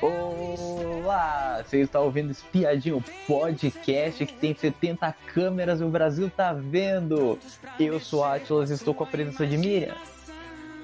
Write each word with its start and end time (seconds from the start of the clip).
Olá! 0.00 1.60
Você 1.64 1.80
está 1.80 1.98
ouvindo 1.98 2.30
Espiadinho 2.30 3.02
Podcast 3.26 4.24
que 4.24 4.32
tem 4.34 4.54
70 4.54 5.12
câmeras 5.34 5.80
e 5.80 5.84
o 5.84 5.88
Brasil 5.88 6.30
tá 6.30 6.52
vendo. 6.52 7.36
Eu 7.76 7.98
sou 7.98 8.22
Atlas 8.22 8.70
e 8.70 8.74
estou 8.74 8.94
com 8.94 9.02
a 9.02 9.08
presença 9.08 9.44
de 9.44 9.58
Miriam. 9.58 9.96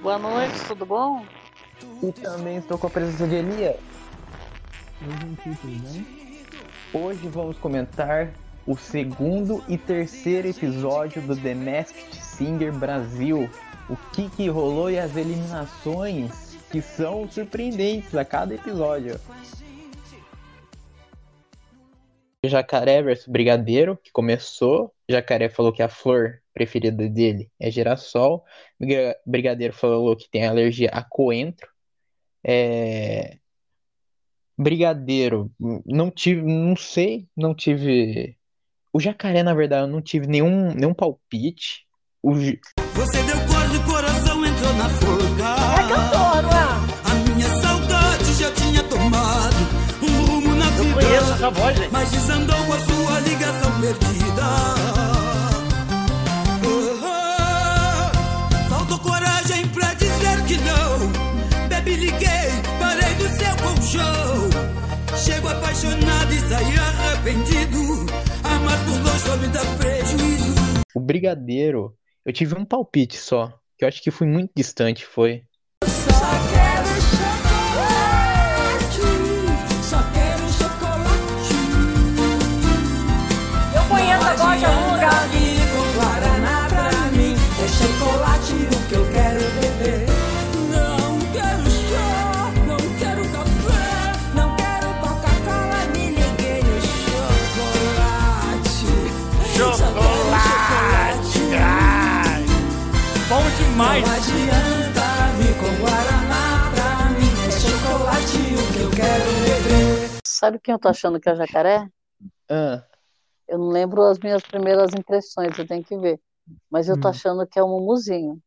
Boa 0.02 0.18
noite, 0.18 0.58
tudo 0.66 0.84
bom? 0.84 1.24
E 2.02 2.10
também 2.10 2.56
estou 2.56 2.76
com 2.76 2.88
a 2.88 2.90
presença 2.90 3.28
de 3.28 3.36
Elia. 3.36 3.78
Hoje 6.92 7.28
vamos 7.28 7.56
comentar 7.58 8.32
o 8.66 8.76
segundo 8.76 9.62
e 9.68 9.78
terceiro 9.78 10.48
episódio 10.48 11.22
do 11.22 11.36
The 11.36 11.54
Masked 11.54 12.16
Singer 12.16 12.72
Brasil. 12.72 13.48
O 13.88 13.96
que, 14.12 14.28
que 14.28 14.48
rolou 14.48 14.90
e 14.90 14.98
as 14.98 15.14
eliminações 15.14 16.45
que 16.70 16.80
são 16.80 17.28
surpreendentes 17.30 18.14
a 18.14 18.24
cada 18.24 18.54
episódio. 18.54 19.18
Jacaré 22.44 23.02
versus 23.02 23.26
Brigadeiro, 23.26 23.96
que 23.96 24.10
começou. 24.12 24.94
Jacaré 25.08 25.48
falou 25.48 25.72
que 25.72 25.82
a 25.82 25.88
flor 25.88 26.40
preferida 26.52 27.08
dele 27.08 27.50
é 27.58 27.70
girassol. 27.70 28.44
Brigadeiro 29.26 29.74
falou 29.74 30.16
que 30.16 30.28
tem 30.30 30.46
alergia 30.46 30.88
a 30.90 31.02
coentro. 31.02 31.68
É... 32.44 33.38
Brigadeiro, 34.56 35.50
não 35.84 36.10
tive, 36.10 36.42
não 36.42 36.76
sei, 36.76 37.28
não 37.36 37.54
tive. 37.54 38.36
O 38.92 38.98
jacaré, 38.98 39.42
na 39.42 39.52
verdade, 39.52 39.82
eu 39.82 39.92
não 39.92 40.00
tive 40.00 40.26
nenhum, 40.26 40.72
nenhum 40.74 40.94
palpite. 40.94 41.86
O... 42.22 42.32
Você 42.32 43.22
deu 43.22 43.36
cor 43.46 43.68
de 43.68 43.84
coração, 43.84 44.35
na 44.76 44.88
forca. 44.88 45.56
É 45.78 45.82
cantor, 45.88 46.42
não 46.42 46.50
é? 46.50 46.54
A 47.04 47.14
minha 47.28 47.48
saudade 47.60 48.32
já 48.34 48.50
tinha 48.52 48.82
tomado 48.84 49.56
um 50.02 50.24
rumo 50.26 50.54
na 50.54 50.66
vida. 50.70 50.88
Eu 50.88 50.94
conheço 50.94 51.32
essa 51.32 51.50
voz, 51.50 51.76
gente. 51.76 51.92
Mas 51.92 52.10
desandou 52.10 52.56
com 52.64 52.72
a 52.72 52.78
sua 52.80 53.20
ligação 53.20 53.70
perdida. 53.80 54.46
Oh, 56.64 58.68
faltou 58.68 58.98
coragem 58.98 59.66
pra 59.68 59.94
dizer 59.94 60.42
que 60.46 60.56
não. 60.58 60.98
Baby, 61.68 61.96
liguei, 61.96 62.50
parei 62.78 63.14
do 63.14 63.28
seu 63.28 63.56
colchão. 63.62 64.50
Chego 65.16 65.48
apaixonado 65.48 66.32
e 66.32 66.38
saí 66.40 66.76
arrependido. 66.78 68.06
Amar 68.44 68.78
por 68.84 68.98
dois 68.98 69.22
só 69.22 69.36
me 69.36 69.48
dá 69.48 69.60
prejuízo. 69.78 70.54
O 70.94 71.00
Brigadeiro 71.00 71.94
eu 72.24 72.32
tive 72.32 72.54
um 72.58 72.64
palpite 72.64 73.16
só, 73.18 73.52
que 73.76 73.84
eu 73.84 73.88
acho 73.88 74.02
que 74.02 74.10
fui 74.10 74.26
muito 74.26 74.50
distante, 74.56 75.04
foi. 75.04 75.44
Demais. 104.00 104.26
Não 104.28 104.34
adianta 104.34 105.32
vir 105.38 105.54
com 105.58 105.82
Guaraná 105.82 106.70
pra 106.74 107.10
mim, 107.10 107.32
é 107.46 107.50
chocolate 107.50 108.36
o 108.36 108.72
que 108.72 108.80
eu 108.82 108.90
quero 108.90 109.24
beber. 109.44 110.20
Sabe 110.26 110.58
quem 110.58 110.72
eu 110.72 110.78
tô 110.78 110.88
achando 110.88 111.20
que 111.20 111.28
é 111.28 111.32
o 111.32 111.36
jacaré? 111.36 111.88
Ah. 112.48 112.84
Eu 113.48 113.58
não 113.58 113.68
lembro 113.68 114.02
as 114.02 114.18
minhas 114.18 114.42
primeiras 114.42 114.92
impressões, 114.92 115.56
eu 115.58 115.66
tenho 115.66 115.84
que 115.84 115.96
ver. 115.96 116.20
Mas 116.70 116.88
eu 116.88 117.00
tô 117.00 117.08
hum. 117.08 117.10
achando 117.10 117.46
que 117.46 117.58
é 117.58 117.62
o 117.62 117.68
Mumuzinho. 117.68 118.40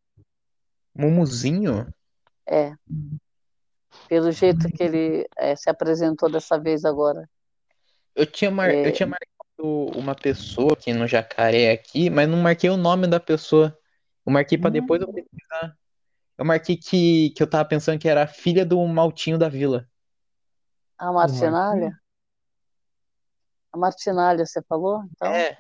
Mumuzinho? 0.96 1.88
É. 2.46 2.74
Pelo 4.08 4.32
jeito 4.32 4.70
que 4.70 4.84
ele 4.84 5.28
é, 5.38 5.56
se 5.56 5.70
apresentou 5.70 6.30
dessa 6.30 6.58
vez 6.60 6.86
agora. 6.86 7.30
Eu 8.16 8.26
tinha, 8.26 8.52
mar... 8.52 8.70
É... 8.70 8.88
eu 8.88 8.92
tinha 8.92 9.08
marcado 9.08 9.98
uma 9.98 10.16
pessoa 10.16 10.74
aqui 10.74 10.94
no 10.94 11.08
jacaré 11.08 11.72
aqui, 11.72 12.10
mas 12.10 12.28
não 12.28 12.38
marquei 12.38 12.70
o 12.70 12.78
nome 12.78 13.08
da 13.08 13.20
pessoa. 13.20 13.78
Eu 14.30 14.34
marquei 14.34 14.60
para 14.60 14.70
depois 14.70 15.02
eu 15.02 15.10
hum. 15.10 15.14
pesquisar. 15.14 15.76
Eu 16.38 16.46
marquei 16.46 16.78
que, 16.78 17.32
que 17.32 17.42
eu 17.42 17.50
tava 17.50 17.68
pensando 17.68 18.00
que 18.00 18.08
era 18.08 18.24
a 18.24 18.28
filha 18.28 18.64
do 18.64 18.80
Maltinho 18.88 19.40
da 19.40 19.50
Vila. 19.50 19.90
A 21.00 21.12
Martinalha? 21.12 22.00
A 23.74 23.78
Martinalha, 23.78 24.46
você 24.46 24.62
falou? 24.62 25.04
Então... 25.12 25.34
É. 25.34 25.58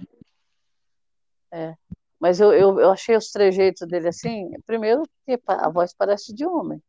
É. 1.51 1.73
Mas 2.19 2.39
eu, 2.39 2.53
eu, 2.53 2.79
eu 2.79 2.91
achei 2.91 3.15
os 3.15 3.31
trejeitos 3.31 3.87
dele 3.87 4.09
assim, 4.09 4.51
primeiro 4.67 5.01
porque 5.25 5.41
a 5.47 5.69
voz 5.69 5.91
parece 5.93 6.31
de 6.31 6.45
homem. 6.45 6.81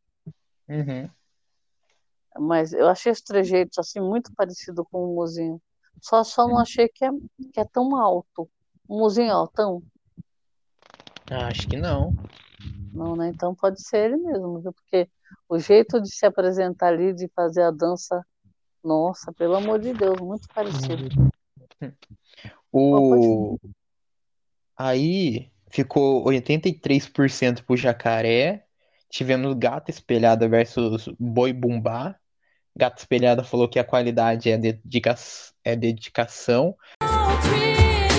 Uhum. 0.69 1.09
Mas 2.39 2.75
eu 2.75 2.89
achei 2.89 3.11
os 3.11 3.23
trejeitos 3.23 3.79
assim 3.79 4.01
muito 4.01 4.35
parecido 4.35 4.85
com 4.85 5.03
o 5.03 5.15
Mozinho. 5.15 5.61
Só, 6.03 6.23
só 6.25 6.47
não 6.47 6.59
achei 6.59 6.89
que 6.89 7.05
é, 7.05 7.11
que 7.53 7.61
é 7.61 7.65
tão 7.65 7.97
alto. 7.97 8.51
O 8.87 8.99
Mozinho 8.99 9.29
é 9.29 9.31
altão. 9.31 9.83
Ah, 11.31 11.47
acho 11.47 11.69
que 11.69 11.77
não. 11.77 12.13
Não, 12.93 13.15
né? 13.15 13.29
Então 13.29 13.55
pode 13.55 13.81
ser 13.81 14.07
ele 14.07 14.17
mesmo, 14.17 14.61
viu? 14.61 14.73
Porque 14.73 15.09
o 15.49 15.59
jeito 15.59 16.01
de 16.03 16.13
se 16.13 16.27
apresentar 16.27 16.89
ali, 16.89 17.13
de 17.15 17.29
fazer 17.29 17.63
a 17.63 17.71
dança, 17.71 18.21
nossa, 18.83 19.33
pelo 19.33 19.55
amor 19.55 19.79
de 19.79 19.93
Deus, 19.93 20.21
muito 20.21 20.47
parecido. 20.53 21.09
O... 22.73 23.59
Aí 24.77 25.51
ficou 25.69 26.25
83% 26.27 27.65
pro 27.65 27.77
jacaré. 27.77 28.65
Tivemos 29.09 29.55
gata 29.55 29.91
espelhada 29.91 30.49
versus 30.49 31.09
boi 31.19 31.53
bumbá. 31.53 32.15
Gata 32.77 33.01
espelhada 33.01 33.43
falou 33.43 33.69
que 33.69 33.81
a 33.81 33.85
qualidade 33.85 34.53
é, 34.53 34.57
dedica... 34.57 35.17
é 35.65 35.75
dedicação. 35.75 36.77
Boi 37.03 38.10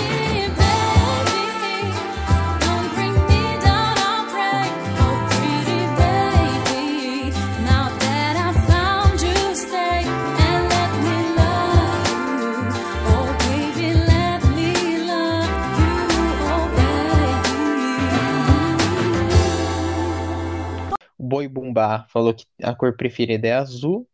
Bumbá 21.72 22.04
falou 22.08 22.34
que 22.34 22.44
a 22.62 22.74
cor 22.74 22.94
preferida 22.94 23.48
é 23.48 23.54
azul. 23.54 24.06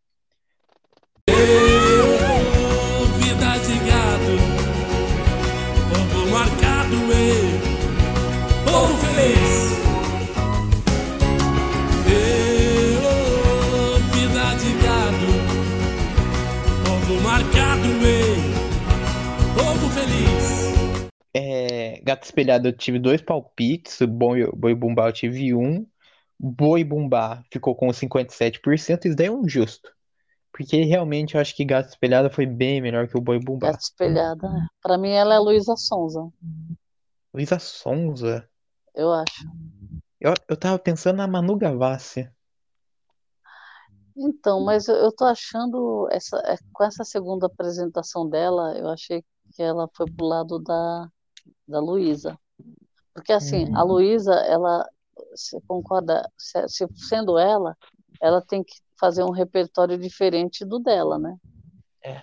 vida 3.18 3.58
de 3.58 3.78
gado, 3.90 4.38
marcado, 6.30 6.96
povo 8.64 8.94
feliz. 8.98 9.78
vida 14.12 14.54
de 14.54 14.70
gado, 14.84 15.30
povo 16.84 17.14
marcado, 17.22 17.88
povo 19.56 19.88
feliz. 19.90 21.08
É, 21.34 22.00
gato 22.04 22.22
espelhado, 22.22 22.68
eu 22.68 22.72
tive 22.72 23.00
dois 23.00 23.20
palpites. 23.20 24.00
O 24.00 24.06
Boi, 24.06 24.48
Boi 24.54 24.76
Bumbá 24.76 25.08
eu 25.08 25.12
tive 25.12 25.52
um. 25.54 25.84
Boi 26.38 26.84
Bumbá 26.84 27.42
ficou 27.50 27.74
com 27.74 27.88
57%, 27.88 29.06
isso 29.06 29.16
daí 29.16 29.26
é 29.26 29.30
um 29.30 29.48
justo. 29.48 29.90
Porque 30.52 30.82
realmente 30.84 31.34
eu 31.34 31.40
acho 31.40 31.54
que 31.54 31.64
Gato 31.64 31.88
Espelhada 31.88 32.30
foi 32.30 32.46
bem 32.46 32.80
melhor 32.80 33.08
que 33.08 33.16
o 33.16 33.20
Boi 33.20 33.38
Bumbá. 33.38 33.72
Gato 33.72 33.80
Espelhada, 33.80 34.48
né? 34.48 34.66
pra 34.82 34.96
mim 34.96 35.10
ela 35.10 35.34
é 35.34 35.38
Luísa 35.38 35.76
Sonza. 35.76 36.28
Luísa 37.34 37.58
Sonza? 37.58 38.48
Eu 38.94 39.12
acho. 39.12 39.46
Eu, 40.20 40.34
eu 40.48 40.56
tava 40.56 40.78
pensando 40.78 41.16
na 41.16 41.26
Manu 41.26 41.56
Gavassi. 41.56 42.28
Então, 44.16 44.64
mas 44.64 44.88
eu, 44.88 44.96
eu 44.96 45.12
tô 45.12 45.24
achando, 45.24 46.08
essa, 46.10 46.36
é, 46.44 46.56
com 46.72 46.82
essa 46.82 47.04
segunda 47.04 47.46
apresentação 47.46 48.28
dela, 48.28 48.76
eu 48.76 48.88
achei 48.88 49.24
que 49.52 49.62
ela 49.62 49.88
foi 49.94 50.10
pro 50.10 50.26
lado 50.26 50.58
da, 50.58 51.08
da 51.68 51.78
Luísa. 51.78 52.36
Porque 53.14 53.32
assim, 53.32 53.72
a 53.74 53.84
uhum. 53.84 53.92
Luísa, 53.92 54.34
ela, 54.34 54.88
você 55.30 55.60
concorda? 55.66 56.28
Se, 56.36 56.68
se, 56.68 56.86
sendo 56.96 57.38
ela, 57.38 57.76
ela 58.20 58.42
tem 58.42 58.62
que 58.62 58.74
fazer 58.98 59.22
um 59.22 59.30
repertório 59.30 59.98
diferente 59.98 60.64
do 60.64 60.78
dela, 60.78 61.18
né? 61.18 61.36
É. 62.02 62.22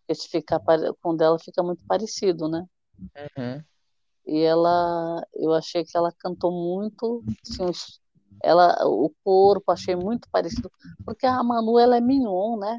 Porque 0.00 0.14
se 0.14 0.28
ficar 0.28 0.60
com 1.00 1.10
o 1.10 1.16
dela 1.16 1.38
fica 1.38 1.62
muito 1.62 1.84
parecido, 1.86 2.48
né? 2.48 2.66
Uhum. 3.38 3.64
E 4.26 4.40
ela, 4.40 5.26
eu 5.34 5.52
achei 5.52 5.84
que 5.84 5.96
ela 5.96 6.12
cantou 6.12 6.52
muito, 6.52 7.24
assim, 7.42 7.70
ela, 8.42 8.76
o 8.86 9.12
corpo, 9.24 9.72
achei 9.72 9.96
muito 9.96 10.28
parecido, 10.30 10.70
porque 11.04 11.26
a 11.26 11.42
Manu, 11.42 11.78
ela 11.78 11.96
é 11.96 12.00
mignon, 12.00 12.56
né? 12.56 12.78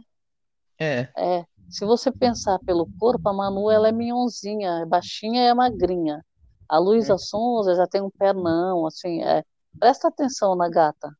É. 0.79 1.09
É, 1.17 1.45
se 1.69 1.85
você 1.85 2.11
pensar 2.11 2.59
pelo 2.59 2.87
corpo, 2.99 3.27
a 3.27 3.33
Manu, 3.33 3.69
ela 3.69 3.89
é 3.89 3.91
mignonzinha, 3.91 4.81
é 4.81 4.85
baixinha 4.85 5.43
e 5.43 5.47
é 5.47 5.53
magrinha. 5.53 6.23
A 6.73 6.79
Luísa 6.79 7.19
Sonza 7.19 7.75
já 7.75 7.85
tem 7.85 8.01
um 8.01 8.09
pernão, 8.09 8.87
assim, 8.87 9.21
é, 9.23 9.43
presta 9.79 10.07
atenção 10.07 10.55
na 10.55 10.67
gata. 10.67 11.15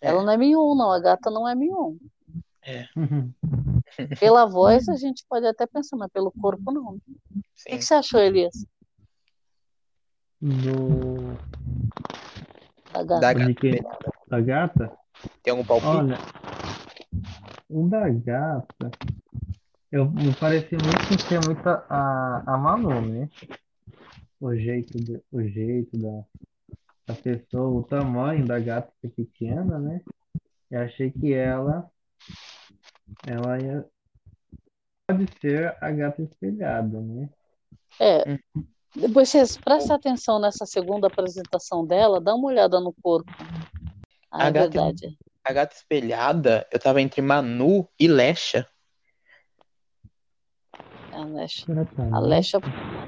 Ela 0.00 0.22
É. 0.22 0.24
não 0.24 0.32
é 0.32 0.36
mignon, 0.38 0.74
não, 0.74 0.90
a 0.90 0.98
gata 0.98 1.30
não 1.30 1.46
é 1.46 1.54
mignon. 1.54 1.94
É. 2.62 2.86
Uhum. 2.96 3.30
Pela 4.18 4.46
voz 4.46 4.88
a 4.88 4.96
gente 4.96 5.26
pode 5.28 5.46
até 5.46 5.66
pensar, 5.66 5.94
mas 5.98 6.10
pelo 6.10 6.32
corpo 6.32 6.72
não. 6.72 6.94
O 6.94 7.00
que, 7.66 7.72
Sim. 7.76 7.80
você 7.82 7.94
achou, 7.94 8.18
Elias, 8.18 8.64
Do. 10.40 11.36
da 12.90 13.02
gata? 13.02 13.20
Da 13.20 13.20
gata. 13.20 14.12
Da 14.26 14.40
gata? 14.40 14.98
Tem 15.42 15.50
algum 15.50 15.66
palpite? 15.66 15.90
Olha, 15.90 16.18
o 17.68 17.86
da 17.88 18.08
gata, 18.08 18.90
eu, 19.92 20.10
me 20.10 20.34
parecia 20.34 20.78
muito 20.78 21.08
que 21.08 21.16
tinha 21.28 21.40
muito 21.44 21.68
a, 21.68 21.84
a, 21.90 22.54
a 22.54 22.56
Manu, 22.56 23.02
né? 23.02 23.28
O 24.40 24.54
jeito, 24.54 24.96
de, 24.98 25.20
o 25.32 25.42
jeito 25.42 25.96
da, 25.98 26.24
da 27.08 27.14
pessoa, 27.14 27.80
o 27.80 27.82
tamanho 27.82 28.46
da 28.46 28.58
gata 28.60 28.92
ser 29.00 29.08
pequena, 29.10 29.78
né? 29.78 30.00
Eu 30.70 30.82
achei 30.82 31.10
que 31.10 31.32
ela, 31.32 31.90
ela 33.26 33.58
ia, 33.60 33.84
pode 35.08 35.26
ser 35.40 35.76
a 35.80 35.90
gata 35.90 36.22
espelhada, 36.22 37.00
né? 37.00 37.28
É, 38.00 38.30
Hum. 38.30 38.64
depois 38.94 39.28
vocês 39.28 39.56
prestem 39.56 39.96
atenção 39.96 40.38
nessa 40.38 40.64
segunda 40.66 41.08
apresentação 41.08 41.84
dela, 41.84 42.20
dá 42.20 42.34
uma 42.34 42.46
olhada 42.48 42.78
no 42.78 42.92
corpo. 43.02 43.30
Ah, 44.30 44.44
A 44.44 44.48
é 44.48 44.52
gata- 44.52 44.70
verdade. 44.70 45.18
A 45.42 45.52
gata 45.52 45.74
espelhada, 45.74 46.66
eu 46.70 46.78
tava 46.78 47.00
entre 47.00 47.22
Manu 47.22 47.88
e 47.98 48.06
Lesha. 48.06 48.68
A 51.18 51.24
Lesha. 51.24 51.66
Será 51.66 51.84
que 51.84 52.00
é 52.00 52.04
a 52.04 52.06
A 52.06 52.10
Manu? 52.10 52.28
Lesha, 52.28 52.58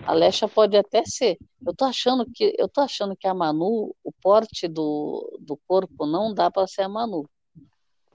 a 0.06 0.12
Lesha 0.14 0.48
pode 0.48 0.76
até 0.76 1.04
ser. 1.04 1.38
Eu 1.64 1.74
tô 1.74 1.84
achando 1.84 2.26
que 2.34 2.54
eu 2.58 2.68
tô 2.68 2.80
achando 2.80 3.16
que 3.16 3.26
a 3.28 3.34
Manu, 3.34 3.94
o 4.02 4.12
porte 4.22 4.66
do, 4.66 5.38
do 5.40 5.56
corpo 5.68 6.06
não 6.06 6.34
dá 6.34 6.50
para 6.50 6.66
ser 6.66 6.82
a 6.82 6.88
Manu. 6.88 7.28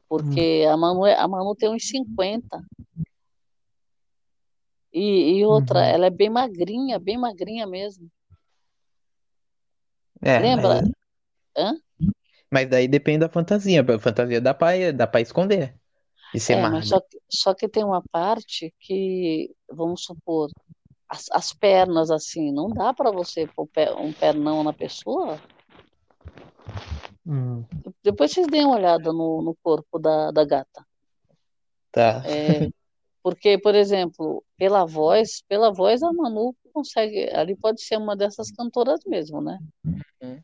Porque 0.09 0.65
a 0.69 0.75
Manu, 0.77 1.05
é- 1.05 1.15
a 1.17 1.27
Manu 1.27 1.55
tem 1.55 1.69
uns 1.69 1.87
50. 1.87 2.61
E, 4.93 5.37
e 5.39 5.45
outra, 5.45 5.79
Uhum. 5.79 5.85
ela 5.85 6.05
é 6.07 6.09
bem 6.09 6.29
magrinha, 6.29 6.99
bem 6.99 7.17
magrinha 7.17 7.67
mesmo. 7.67 8.09
É, 10.21 10.39
Lembra? 10.39 10.81
Mas, 10.81 10.91
Hã? 11.57 11.73
mas 12.51 12.69
daí 12.69 12.87
depende 12.87 13.19
da 13.19 13.29
fantasia. 13.29 13.81
A 13.81 13.99
fantasia 13.99 14.41
dá 14.41 14.53
pra, 14.53 14.91
dá 14.93 15.07
pra 15.07 15.21
esconder. 15.21 15.75
E 16.35 16.53
É, 16.53 16.69
mas 16.69 16.89
só 16.89 16.99
que, 16.99 17.19
só 17.29 17.53
que 17.53 17.67
tem 17.69 17.83
uma 17.83 18.03
parte 18.11 18.73
que, 18.79 19.55
vamos 19.71 20.03
supor, 20.03 20.49
as, 21.07 21.25
as 21.31 21.53
pernas 21.53 22.11
assim, 22.11 22.51
não 22.51 22.69
dá 22.69 22.93
para 22.93 23.09
você 23.09 23.47
pôr 23.47 23.67
pé- 23.67 23.93
um 23.93 24.11
pernão 24.11 24.63
na 24.63 24.73
pessoa. 24.73 25.39
Hum, 27.25 27.63
Depois 28.03 28.31
vocês 28.31 28.47
deem 28.47 28.65
uma 28.65 28.75
olhada 28.75 29.13
no, 29.13 29.41
no 29.41 29.55
corpo 29.63 29.97
da, 29.97 30.31
da 30.31 30.43
gata. 30.43 30.85
Tá. 31.91 32.21
É, 32.25 32.69
porque, 33.23 33.57
por 33.57 33.73
exemplo, 33.73 34.43
pela 34.57 34.85
voz, 34.85 35.41
pela 35.47 35.71
voz 35.71 36.03
a 36.03 36.11
Manu 36.11 36.53
consegue, 36.73 37.29
ali 37.33 37.55
pode 37.55 37.81
ser 37.81 37.97
uma 37.97 38.15
dessas 38.15 38.51
cantoras 38.51 38.99
mesmo, 39.07 39.41
né? 39.41 39.57
Uhum. 40.21 40.41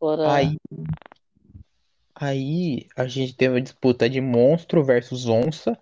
Agora, 0.00 0.34
Aí, 0.34 0.56
aí 2.20 2.86
a 2.94 3.06
gente 3.06 3.32
teve 3.32 3.56
a 3.56 3.60
disputa 3.60 4.08
de 4.08 4.20
monstro 4.20 4.84
versus 4.84 5.26
onça. 5.26 5.76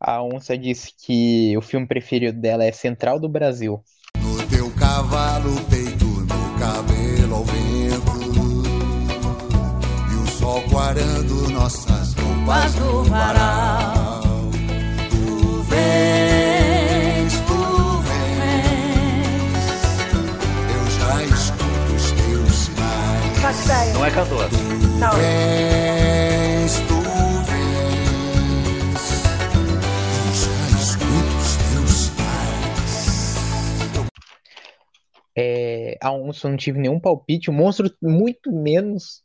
A 0.00 0.22
onça 0.22 0.56
disse 0.56 0.92
que 0.96 1.56
o 1.56 1.60
filme 1.60 1.86
preferido 1.86 2.40
dela 2.40 2.64
é 2.64 2.72
Central 2.72 3.18
do 3.18 3.28
Brasil. 3.28 3.82
No 4.16 4.46
teu 4.48 4.70
cavalo, 4.72 5.54
peito 5.68 6.04
no 6.04 6.58
cabelo 6.58 7.34
ao 7.34 7.44
vento. 7.44 8.12
E 10.10 10.14
o 10.14 10.26
sol 10.26 10.62
quarando 10.70 11.50
nossas 11.50 12.14
roupas 12.14 12.74
no 12.76 13.04
varal. 13.04 14.22
Tu 15.10 15.62
vens, 15.62 17.34
tu 17.46 18.00
vens. 18.02 19.64
Eu 20.74 20.90
já 20.90 21.22
escuto 21.24 21.94
os 21.94 22.10
teus 22.12 22.54
sinais. 22.56 23.94
Não 23.94 24.04
é 24.04 24.10
cantor. 24.10 24.61
Não. 25.02 25.10
Vens, 25.16 26.78
tu 26.86 26.94
vens. 27.50 29.02
Eu 30.14 30.32
já 30.32 30.54
escuto 30.78 31.34
os 31.40 31.56
teus 31.56 31.90
sinais. 32.06 33.02
É, 35.36 35.98
a 36.00 36.12
onça 36.12 36.48
não 36.48 36.56
tive 36.56 36.78
nenhum 36.78 37.00
palpite, 37.00 37.50
o 37.50 37.52
monstro 37.52 37.90
muito 38.00 38.52
menos. 38.52 39.24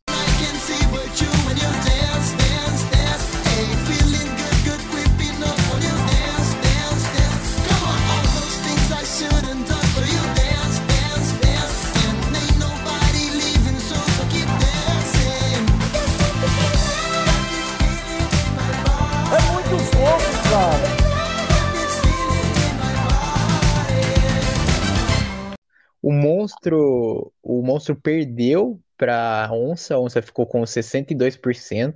Monstro, 26.68 27.34
o 27.42 27.62
monstro 27.62 27.96
perdeu 27.96 28.80
pra 28.98 29.50
onça, 29.52 29.96
a 29.96 30.00
onça 30.00 30.22
ficou 30.22 30.46
com 30.46 30.62
62%. 30.62 31.96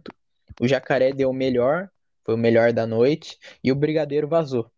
O 0.59 0.67
jacaré 0.67 1.11
deu 1.11 1.29
o 1.29 1.33
melhor, 1.33 1.89
foi 2.23 2.35
o 2.35 2.37
melhor 2.37 2.71
da 2.71 2.85
noite, 2.85 3.37
e 3.63 3.71
o 3.71 3.75
brigadeiro 3.75 4.27
vazou. 4.27 4.69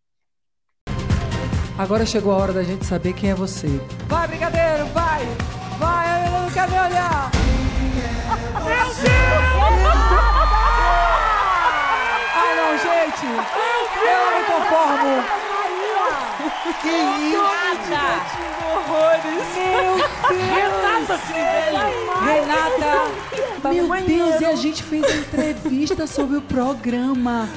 Agora 1.76 2.06
chegou 2.06 2.32
a 2.32 2.36
hora 2.36 2.52
da 2.52 2.62
gente 2.62 2.84
saber 2.84 3.12
quem 3.14 3.30
é 3.30 3.34
você. 3.34 3.66
Vai, 4.06 4.28
brigadeiro, 4.28 4.86
vai! 4.86 5.22
Vai, 5.78 6.26
eu 6.26 6.30
não 6.30 6.50
quero 6.50 6.70
me 6.70 6.78
olhar! 6.78 7.30
Meu 8.64 8.86
Deus! 8.86 9.04
Ah, 12.36 12.54
não, 12.56 12.78
gente! 12.78 13.26
Eu 14.06 14.18
não 14.20 14.38
me 14.38 14.44
conformo! 14.46 15.53
Que 16.64 16.88
isso? 16.88 17.44
Renata 20.54 21.18
Civelli. 21.18 22.04
Renata! 22.24 23.60
Tá 23.60 23.72
no 23.72 23.88
Meu. 23.88 24.06
Deus, 24.06 24.40
e 24.40 24.44
a 24.44 24.54
gente 24.54 24.82
fez 24.82 25.04
a 25.04 25.16
entrevista 25.16 26.06
sobre 26.06 26.36
o 26.38 26.42
programa. 26.42 27.48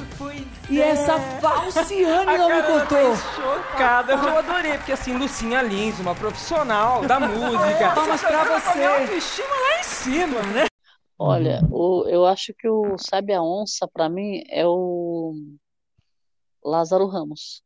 E 0.68 0.80
essa 0.80 1.18
falciane 1.18 2.36
não 2.36 2.48
me 2.48 2.62
contou. 2.62 3.16
Chocada, 3.16 4.12
eu 4.12 4.38
adorei, 4.38 4.76
porque 4.76 4.92
assim, 4.92 5.14
Lucinha 5.16 5.62
Lins, 5.62 5.98
uma 5.98 6.14
profissional 6.14 7.00
da 7.06 7.18
música. 7.20 7.90
Palmas 7.94 8.20
pra 8.20 8.44
você. 8.44 8.84
autoestima 8.84 9.48
lá 9.48 9.80
em 9.80 9.82
cima, 9.84 10.42
né? 10.42 10.66
olha, 11.18 11.60
o, 11.70 12.04
eu 12.08 12.26
acho 12.26 12.54
que 12.56 12.68
o 12.68 12.96
Sabe 12.98 13.32
a 13.32 13.42
Onça, 13.42 13.88
para 13.88 14.08
mim, 14.08 14.42
é 14.50 14.66
o 14.66 15.34
Lázaro 16.62 17.06
Ramos. 17.06 17.62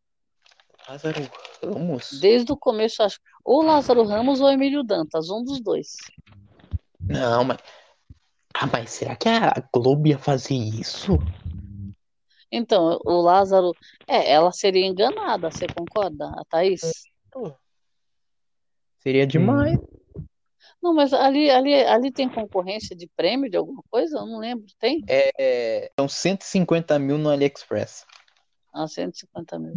Lázaro 0.89 1.21
Ramos? 1.63 2.19
Desde 2.21 2.53
o 2.53 2.57
começo, 2.57 3.03
acho. 3.03 3.19
Ou 3.45 3.63
Lázaro 3.63 4.05
Ramos 4.05 4.41
ou 4.41 4.51
Emílio 4.51 4.83
Dantas, 4.83 5.31
um 5.31 5.45
dos 5.45 5.61
dois. 5.61 5.97
Não, 7.01 7.45
mas. 7.45 7.59
Ah, 8.55 8.67
mas 8.67 8.91
será 8.91 9.17
que 9.17 9.29
a 9.29 9.55
Globo 9.73 10.09
ia 10.09 10.19
fazer 10.19 10.55
isso? 10.55 11.19
Então, 12.51 13.01
o 13.05 13.21
Lázaro. 13.21 13.73
É, 14.07 14.33
ela 14.33 14.53
seria 14.53 14.87
enganada, 14.87 15.51
você 15.51 15.67
concorda, 15.67 16.27
a 16.27 16.45
Thaís? 16.45 16.81
Seria 18.99 19.27
demais. 19.27 19.79
Não, 20.83 20.93
mas 20.93 21.13
ali, 21.13 21.51
ali, 21.51 21.75
ali 21.75 22.13
tem 22.13 22.29
concorrência 22.29 22.95
de 22.95 23.09
prêmio 23.17 23.51
de 23.51 23.57
alguma 23.57 23.83
coisa? 23.89 24.19
Eu 24.19 24.27
não 24.27 24.39
lembro. 24.39 24.67
Tem? 24.79 25.01
É, 25.09 25.91
são 25.99 26.09
150 26.09 26.99
mil 26.99 27.19
no 27.19 27.31
AliExpress. 27.31 28.05
Ah, 28.73 28.87
150 28.87 29.59
mil. 29.59 29.77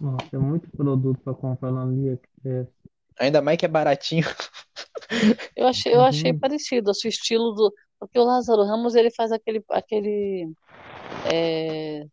Nossa, 0.00 0.36
é 0.36 0.38
muito 0.38 0.68
produto 0.76 1.18
pra 1.22 1.34
comprar 1.34 1.70
na 1.70 1.82
AliExpress. 1.82 2.68
Ainda 3.18 3.40
mais 3.40 3.58
que 3.58 3.64
é 3.64 3.68
baratinho. 3.68 4.24
Eu 5.56 5.66
achei, 5.66 5.94
eu 5.94 6.02
achei 6.02 6.32
Uhum. 6.32 6.38
parecido, 6.38 6.90
assim, 6.90 7.08
o 7.08 7.10
estilo 7.10 7.52
do. 7.52 7.72
Porque 7.98 8.18
o 8.18 8.24
Lázaro 8.24 8.64
Ramos 8.64 8.94
ele 8.94 9.10
faz 9.10 9.30
aquele, 9.32 9.62
aquele 9.70 10.52
é, 11.24 12.04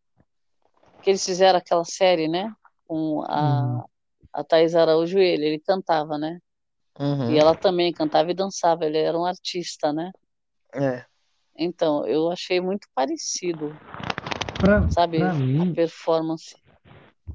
que 1.02 1.10
eles 1.10 1.24
fizeram 1.24 1.58
aquela 1.60 1.84
série, 1.86 2.28
né? 2.28 2.52
Com 2.88 3.24
a, 3.24 3.40
Uhum. 3.42 3.84
a 4.34 4.44
Thaís 4.44 4.76
Araújo 4.76 5.20
e 5.20 5.24
ele, 5.26 5.46
ele 5.48 5.60
cantava, 5.60 6.18
né? 6.18 6.40
Uhum. 7.00 7.32
E 7.32 7.38
ela 7.38 7.56
também 7.56 7.94
cantava 7.94 8.30
e 8.32 8.34
dançava, 8.34 8.86
ele 8.86 8.98
era 8.98 9.18
um 9.18 9.26
artista, 9.26 9.94
né? 9.94 10.12
É. 10.74 11.06
Então, 11.58 12.06
eu 12.08 12.30
achei 12.32 12.62
muito 12.62 12.88
parecido, 12.94 13.76
Pra, 14.60 14.90
sabe, 14.90 15.20
pra 15.20 15.34
a 15.34 15.36
mim, 15.36 15.74
performance. 15.74 16.56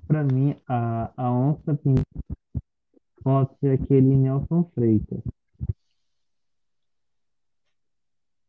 Pra 0.07 0.23
mim, 0.25 0.57
a, 0.67 1.11
a 1.17 1.33
onça 1.33 1.79
pode 3.23 3.51
ser 3.59 3.81
aquele 3.81 4.17
Nelson 4.17 4.71
Freitas. 4.75 5.21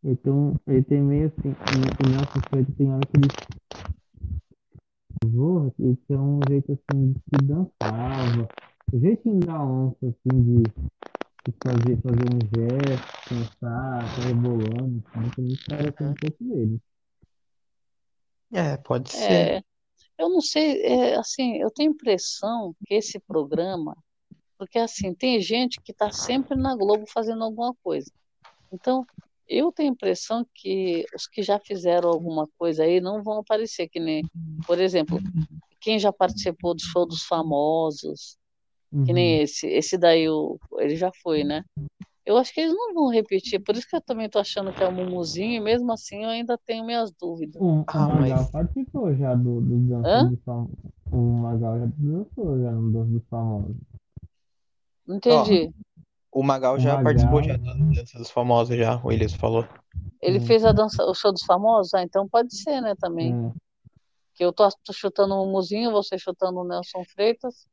Então, 0.04 0.54
ele 0.68 0.84
tem 0.84 1.02
meio 1.02 1.28
assim, 1.28 1.50
o 1.50 2.10
Nelson 2.10 2.50
Freitas 2.50 2.76
tem 2.76 2.92
hora 2.92 3.02
que 3.08 3.18
ele 3.18 3.56
voa, 5.32 5.74
ele 5.80 5.96
tem 6.08 6.18
um 6.18 6.40
jeito 6.48 6.72
assim 6.72 7.14
de 7.14 7.20
que 7.20 7.46
dançava. 7.46 8.50
O 8.94 9.00
jeitinho 9.00 9.40
da 9.40 9.64
onça, 9.64 9.98
assim, 10.08 10.44
de, 10.44 10.64
de 10.64 11.54
fazer, 11.64 11.98
fazer 12.02 12.30
um 12.32 12.40
gesto, 12.56 13.16
pensar, 13.28 14.04
tá 14.04 14.22
rebolando, 14.28 15.04
assim, 15.16 15.30
também 15.36 15.58
parece 15.68 16.04
um 16.04 16.14
pouco 16.14 16.44
dele. 16.44 16.80
É, 18.54 18.78
pode 18.78 19.12
ser. 19.12 19.32
É, 19.32 19.64
eu 20.18 20.30
não 20.30 20.42
sei, 20.42 20.82
é, 20.82 21.16
assim, 21.16 21.58
eu 21.58 21.70
tenho 21.72 21.92
impressão 21.92 22.76
que 22.86 22.94
esse 22.96 23.20
programa, 23.20 23.98
porque 24.58 24.80
assim, 24.80 25.14
tem 25.14 25.40
gente 25.42 25.80
que 25.84 25.92
está 25.92 26.12
sempre 26.12 26.58
na 26.58 26.76
Globo 26.76 27.06
fazendo 27.12 27.44
alguma 27.44 27.74
coisa. 27.84 28.10
Então, 28.72 29.06
eu 29.48 29.72
tenho 29.72 29.92
impressão 29.92 30.46
que 30.54 31.06
os 31.16 31.28
que 31.28 31.44
já 31.44 31.60
fizeram 31.60 32.10
alguma 32.10 32.48
coisa 32.58 32.84
aí 32.84 33.00
não 33.00 33.22
vão 33.22 33.40
aparecer, 33.40 33.88
que 33.88 34.00
nem, 34.00 34.28
por 34.66 34.80
exemplo, 34.80 35.20
quem 35.80 36.00
já 36.00 36.12
participou 36.12 36.74
do 36.74 36.82
show 36.82 37.06
dos 37.06 37.24
famosos, 37.24 38.38
que 38.90 39.12
Uhum. 39.12 39.14
nem 39.14 39.42
esse, 39.42 39.68
esse 39.68 39.98
daí 39.98 40.28
o, 40.30 40.58
ele 40.80 40.96
já 40.96 41.12
foi, 41.22 41.44
né? 41.44 41.64
Eu 42.26 42.38
acho 42.38 42.52
que 42.54 42.60
eles 42.62 42.74
não 42.74 42.94
vão 42.94 43.08
repetir, 43.10 43.60
por 43.60 43.76
isso 43.76 43.88
que 43.88 43.96
eu 43.96 44.02
também 44.02 44.28
tô 44.28 44.40
achando 44.40 44.74
que 44.74 44.82
é 44.84 44.88
o 44.88 44.92
Mumuzinho, 44.92 45.54
e 45.54 45.60
mesmo 45.60 45.92
assim 45.94 46.24
eu 46.24 46.30
ainda 46.30 46.58
tenho 46.58 46.84
minhas 46.84 47.12
dúvidas. 47.12 47.62
O, 47.62 47.82
o 47.82 47.86
Ah, 47.88 48.08
Magal 48.08 48.38
mas- 48.40 48.50
participou 48.50 49.14
já 49.16 49.36
do, 49.36 49.62
do 49.62 49.78
Dança 49.88 50.30
dos 50.30 50.40
Famosos. 50.44 50.76
O 51.12 51.18
Magal 51.18 51.80
já 51.80 51.86
dançou 51.98 52.60
já 52.62 52.72
no 52.72 52.92
Dança 52.92 53.12
dos 53.12 53.24
Famosos. 53.30 53.76
Não 55.08 55.16
entendi. 55.18 55.72
O 56.32 56.42
Magal 56.44 56.76
O 56.76 56.80
já 56.80 56.96
Magal- 56.96 57.04
participou 57.04 57.44
já 57.44 57.58
da 57.58 57.74
dança 57.74 58.18
dos 58.18 58.30
famosos 58.32 58.76
já, 58.76 59.00
o 59.06 59.12
Elias 59.12 59.34
falou. 59.36 59.66
Ele 60.22 60.40
Hum. 60.40 60.42
fez 60.42 60.66
a 60.66 60.72
dança, 60.72 61.06
o 61.06 61.14
show 61.14 61.32
dos 61.32 61.44
famosos? 61.44 61.94
Ah, 61.94 62.02
então 62.02 62.28
pode 62.28 62.56
ser, 62.58 62.82
né, 62.82 62.96
também. 63.00 63.34
É. 63.34 63.52
Que 64.34 64.44
eu 64.44 64.52
tô, 64.52 64.68
tô 64.84 64.92
chutando 64.92 65.36
o 65.36 65.46
Mumuzinho, 65.46 65.92
você 65.92 66.18
chutando 66.18 66.60
o 66.60 66.68
Nelson 66.68 67.04
Freitas. 67.06 67.68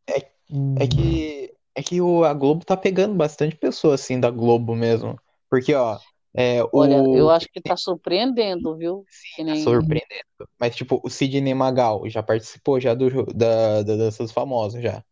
Uhum. 0.51 0.75
É 0.79 0.87
que 0.87 1.53
é 1.75 1.83
que 1.83 2.01
o, 2.01 2.25
a 2.25 2.35
Globo 2.35 2.65
tá 2.65 2.77
pegando 2.77 3.15
bastante 3.15 3.57
pessoa 3.57 3.95
assim 3.95 4.21
da 4.21 4.31
Globo 4.31 4.75
mesmo. 4.75 5.19
Porque, 5.51 5.75
ó, 5.75 6.01
é, 6.35 6.63
Olha, 6.75 7.07
o 7.13 7.13
eu 7.13 7.31
acho 7.31 7.49
que 7.53 7.61
tá 7.63 7.77
surpreendendo, 7.77 8.77
viu? 8.77 9.07
Que 9.35 9.43
tá 9.45 9.55
nem... 9.55 9.57
surpreendendo. 9.57 10.25
Mas, 10.59 10.75
tipo, 10.77 11.01
o 11.05 11.11
Sidney 11.11 11.55
Magal 11.55 12.09
já 12.09 12.23
participou 12.23 12.81
já 12.81 12.95
do, 12.95 13.25
da, 13.35 13.83
da 13.83 13.97
Dança 13.97 14.23
dos 14.23 14.33
Famosos 14.33 14.83
já. 14.83 15.05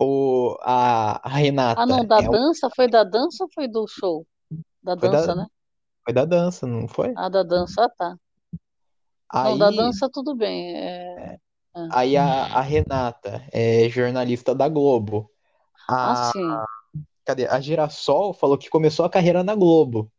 O, 0.00 0.58
a, 0.62 1.26
a 1.28 1.30
Renata 1.36 1.82
Ah, 1.82 1.84
não, 1.86 2.06
da 2.06 2.20
é 2.20 2.30
o- 2.30 2.40
dança, 2.40 2.70
foi 2.76 2.88
da 2.88 3.02
dança 3.02 3.42
ou 3.44 3.50
foi 3.52 3.66
do 3.66 3.84
show? 3.88 4.24
Da 4.82 4.94
Foi 4.98 5.08
da- 5.08 5.26
dança, 5.26 5.34
né? 5.34 5.46
foi 6.04 6.14
da 6.14 6.24
dança, 6.26 6.66
não 6.66 6.88
foi? 6.88 7.16
Ah, 7.16 7.28
da 7.30 7.44
dança, 7.44 7.88
tá. 7.96 8.16
Não, 9.42 9.56
Aí, 9.56 9.58
da 9.58 9.70
dança 9.70 10.08
tudo 10.12 10.34
bem. 10.34 10.74
É... 10.76 11.36
aí 11.88 12.16
a, 12.16 12.44
a 12.44 12.60
Renata 12.62 13.46
é 13.52 13.88
jornalista 13.88 14.54
da 14.54 14.68
Globo. 14.68 15.30
Ah, 15.92 16.12
A, 16.12 16.32
sim. 16.32 16.48
cadê? 17.24 17.46
A 17.46 17.60
Girassol 17.60 18.32
falou 18.32 18.56
que 18.56 18.70
começou 18.70 19.04
a 19.04 19.10
carreira 19.10 19.42
na 19.42 19.54
Globo. 19.54 20.10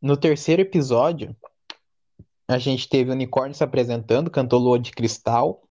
No 0.00 0.16
terceiro 0.16 0.60
episódio, 0.60 1.34
a 2.46 2.58
gente 2.58 2.88
teve 2.88 3.10
o 3.10 3.14
Unicórnio 3.14 3.54
se 3.54 3.64
apresentando, 3.64 4.30
cantou 4.30 4.60
Lua 4.60 4.78
de 4.78 4.92
Cristal. 4.92 5.63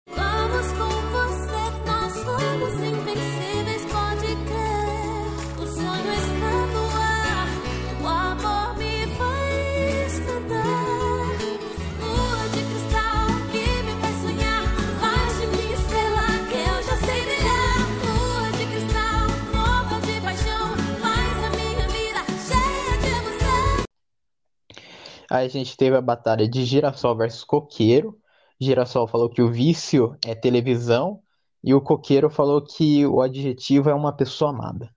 Aí 25.31 25.45
a 25.45 25.49
gente 25.49 25.77
teve 25.77 25.95
a 25.95 26.01
batalha 26.01 26.45
de 26.45 26.65
Girassol 26.65 27.15
versus 27.15 27.45
Coqueiro. 27.45 28.19
Girassol 28.59 29.07
falou 29.07 29.29
que 29.29 29.41
o 29.41 29.49
vício 29.49 30.13
é 30.25 30.35
televisão 30.35 31.21
e 31.63 31.73
o 31.73 31.79
Coqueiro 31.79 32.29
falou 32.29 32.61
que 32.61 33.05
o 33.07 33.21
adjetivo 33.21 33.89
é 33.89 33.93
uma 33.93 34.11
pessoa 34.11 34.49
amada. 34.51 34.93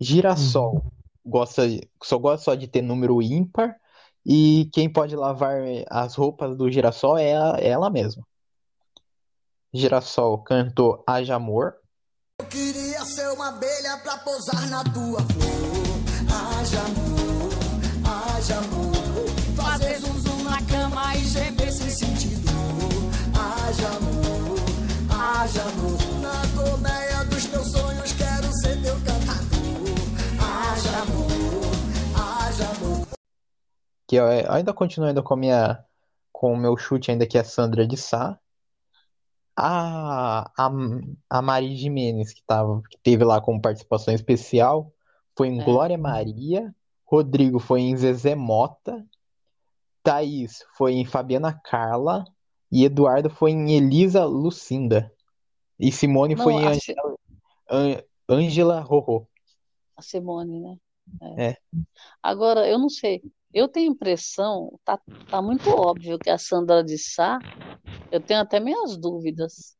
Girassol 0.00 0.82
gosta, 1.24 1.62
só 2.02 2.18
gosta 2.18 2.44
só 2.46 2.54
de 2.56 2.66
ter 2.66 2.82
número 2.82 3.22
ímpar 3.22 3.76
e 4.26 4.68
quem 4.72 4.92
pode 4.92 5.14
lavar 5.14 5.60
as 5.88 6.16
roupas 6.16 6.56
do 6.56 6.68
Girassol 6.68 7.16
é 7.16 7.36
a- 7.36 7.56
é 7.60 7.68
ela 7.68 7.88
mesma. 7.88 8.26
Girassol 9.72 10.38
cantou 10.38 11.04
Haja 11.06 11.36
Amor. 11.36 11.74
Eu 12.40 12.46
queria 12.46 13.04
ser 13.04 13.28
uma 13.28 13.50
abelha 13.50 13.96
pra 14.02 14.18
pousar 14.18 14.68
na 14.68 14.82
tua 14.82 15.20
flor. 15.20 15.94
Haja 16.58 16.80
amor, 16.80 17.52
haja 18.04 18.58
amor. 18.58 18.93
E 21.16 21.24
gemer 21.24 21.72
sem 21.72 21.90
sentir 21.90 22.36
dor. 22.38 23.10
Haja 23.38 23.88
amor, 23.88 24.58
haja 25.10 25.62
amor. 25.62 25.98
Na 26.20 26.42
colmeia 26.56 27.24
dos 27.24 27.44
teus 27.46 27.70
sonhos 27.72 28.12
quero 28.12 28.52
ser 28.60 28.80
teu 28.82 28.94
cantador. 28.96 29.94
Haja 30.40 30.98
amor, 31.02 31.26
haja 32.14 32.64
amor. 32.70 33.06
que 34.06 34.16
eu 34.16 34.26
é, 34.28 34.44
ainda 34.48 34.72
continuo 34.72 35.08
ainda 35.08 35.22
com 35.22 35.34
a 35.34 35.36
minha 35.36 35.84
com 36.32 36.52
o 36.52 36.56
meu 36.56 36.76
chute 36.76 37.10
ainda 37.10 37.26
que 37.26 37.38
é 37.38 37.42
Sandra 37.44 37.86
de 37.86 37.96
Sá. 37.96 38.38
A, 39.56 40.50
a, 40.58 40.70
a 41.30 41.42
Mari 41.42 41.76
Jimenez, 41.76 42.32
que, 42.32 42.42
tava, 42.44 42.82
que 42.90 42.98
teve 43.02 43.24
lá 43.24 43.40
como 43.40 43.60
participação 43.60 44.12
especial, 44.12 44.92
foi 45.36 45.48
em 45.48 45.60
É. 45.60 45.64
Glória 45.64 45.96
Maria. 45.96 46.74
Rodrigo 47.04 47.58
foi 47.58 47.82
em 47.82 47.96
Zezé 47.96 48.34
Mota. 48.34 49.04
Thaís 50.04 50.62
foi 50.76 50.92
em 50.92 51.04
Fabiana 51.04 51.52
Carla. 51.64 52.24
E 52.70 52.84
Eduardo 52.84 53.30
foi 53.30 53.52
em 53.52 53.72
Elisa 53.76 54.24
Lucinda. 54.24 55.12
E 55.78 55.90
Simone 55.90 56.36
foi 56.36 56.52
Não, 56.54 56.60
em 56.60 56.66
a, 56.66 56.70
An- 56.70 56.74
Si- 56.80 56.94
An- 57.70 58.02
Ângela 58.28 58.80
Rorô. 58.80 59.26
a 59.96 60.02
Simone, 60.02 60.60
né? 60.60 60.76
É. 61.36 61.56
Agora, 62.22 62.68
eu 62.68 62.78
não 62.78 62.88
sei. 62.88 63.22
Eu 63.52 63.68
tenho 63.68 63.92
impressão, 63.92 64.78
tá, 64.84 64.98
tá 65.30 65.40
muito 65.40 65.68
óbvio 65.70 66.18
que 66.18 66.28
a 66.30 66.38
Sandra 66.38 66.82
de 66.82 66.98
Sá, 66.98 67.38
eu 68.10 68.20
tenho 68.20 68.40
até 68.40 68.58
minhas 68.58 68.96
dúvidas. 68.96 69.76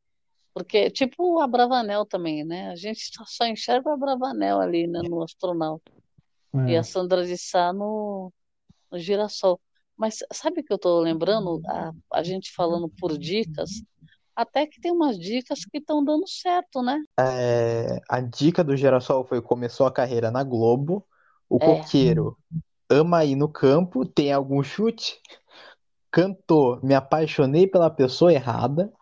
Porque, 0.53 0.89
tipo 0.89 1.41
a 1.41 1.49
Bravanel 1.49 2.07
também, 2.07 2.45
né? 2.45 2.69
A 2.71 2.77
gente 2.77 3.11
só- 3.27 3.45
enxerga 3.47 3.93
a 3.93 3.97
Bravanel 3.97 4.61
ali, 4.61 4.87
né, 4.87 5.01
no 5.03 5.21
astronauta. 5.23 5.91
E 6.69 6.75
É. 6.75 6.79
a 6.79 6.85
Sandra 6.85 7.27
de 7.27 7.37
Sá 7.37 7.73
no, 7.73 8.33
no 8.93 8.99
girassol. 9.01 9.61
Mas 9.97 10.19
sabe 10.33 10.61
o 10.61 10.65
que 10.65 10.73
eu 10.73 10.79
tô 10.79 11.01
lembrando? 11.01 11.61
A, 11.67 11.93
a 12.13 12.23
gente 12.23 12.53
falando 12.53 12.89
por 12.89 13.17
dicas, 13.17 13.83
até 14.35 14.67
que 14.67 14.81
tem 14.81 14.93
umas 14.93 15.19
dicas 15.19 15.65
que 15.65 15.79
estão 15.79 16.05
dando 16.05 16.29
certo, 16.29 16.83
né? 16.83 17.01
É, 17.19 18.01
a 18.09 18.21
dica 18.21 18.65
do 18.65 18.77
Girassol 18.77 19.25
foi 19.25 19.41
começou 19.41 19.87
a 19.87 19.93
carreira 19.93 20.31
na 20.31 20.43
Globo. 20.43 21.07
O 21.49 21.61
É. 21.61 21.67
Coqueiro 21.67 22.37
ama 22.91 23.25
ir 23.25 23.37
no 23.37 23.49
campo, 23.49 24.05
tem 24.05 24.33
algum 24.33 24.63
chute? 24.63 25.21
Cantou, 26.11 26.81
me 26.83 26.95
apaixonei 26.95 27.67
pela 27.67 27.91
pessoa 27.91 28.33
errada. 28.33 28.93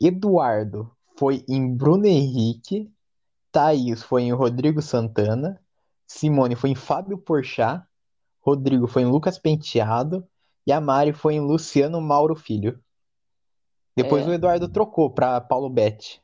Eduardo 0.00 0.90
foi 1.16 1.44
em 1.48 1.74
Bruno 1.74 2.06
Henrique. 2.06 2.90
Thaís 3.50 4.02
foi 4.02 4.22
em 4.22 4.32
Rodrigo 4.32 4.80
Santana. 4.80 5.60
Simone 6.06 6.56
foi 6.56 6.70
em 6.70 6.74
Fábio 6.74 7.18
Porchat. 7.18 7.82
Rodrigo 8.40 8.86
foi 8.86 9.02
em 9.02 9.06
Lucas 9.06 9.38
Penteado. 9.38 10.26
E 10.66 10.72
a 10.72 10.80
Mari 10.80 11.12
foi 11.12 11.34
em 11.34 11.40
Luciano 11.40 12.00
Mauro 12.00 12.34
Filho. 12.34 12.78
Depois 13.96 14.26
É. 14.26 14.30
o 14.30 14.32
Eduardo 14.32 14.68
trocou 14.68 15.10
para 15.10 15.40
Paulo 15.40 15.68
Betti. 15.68 16.22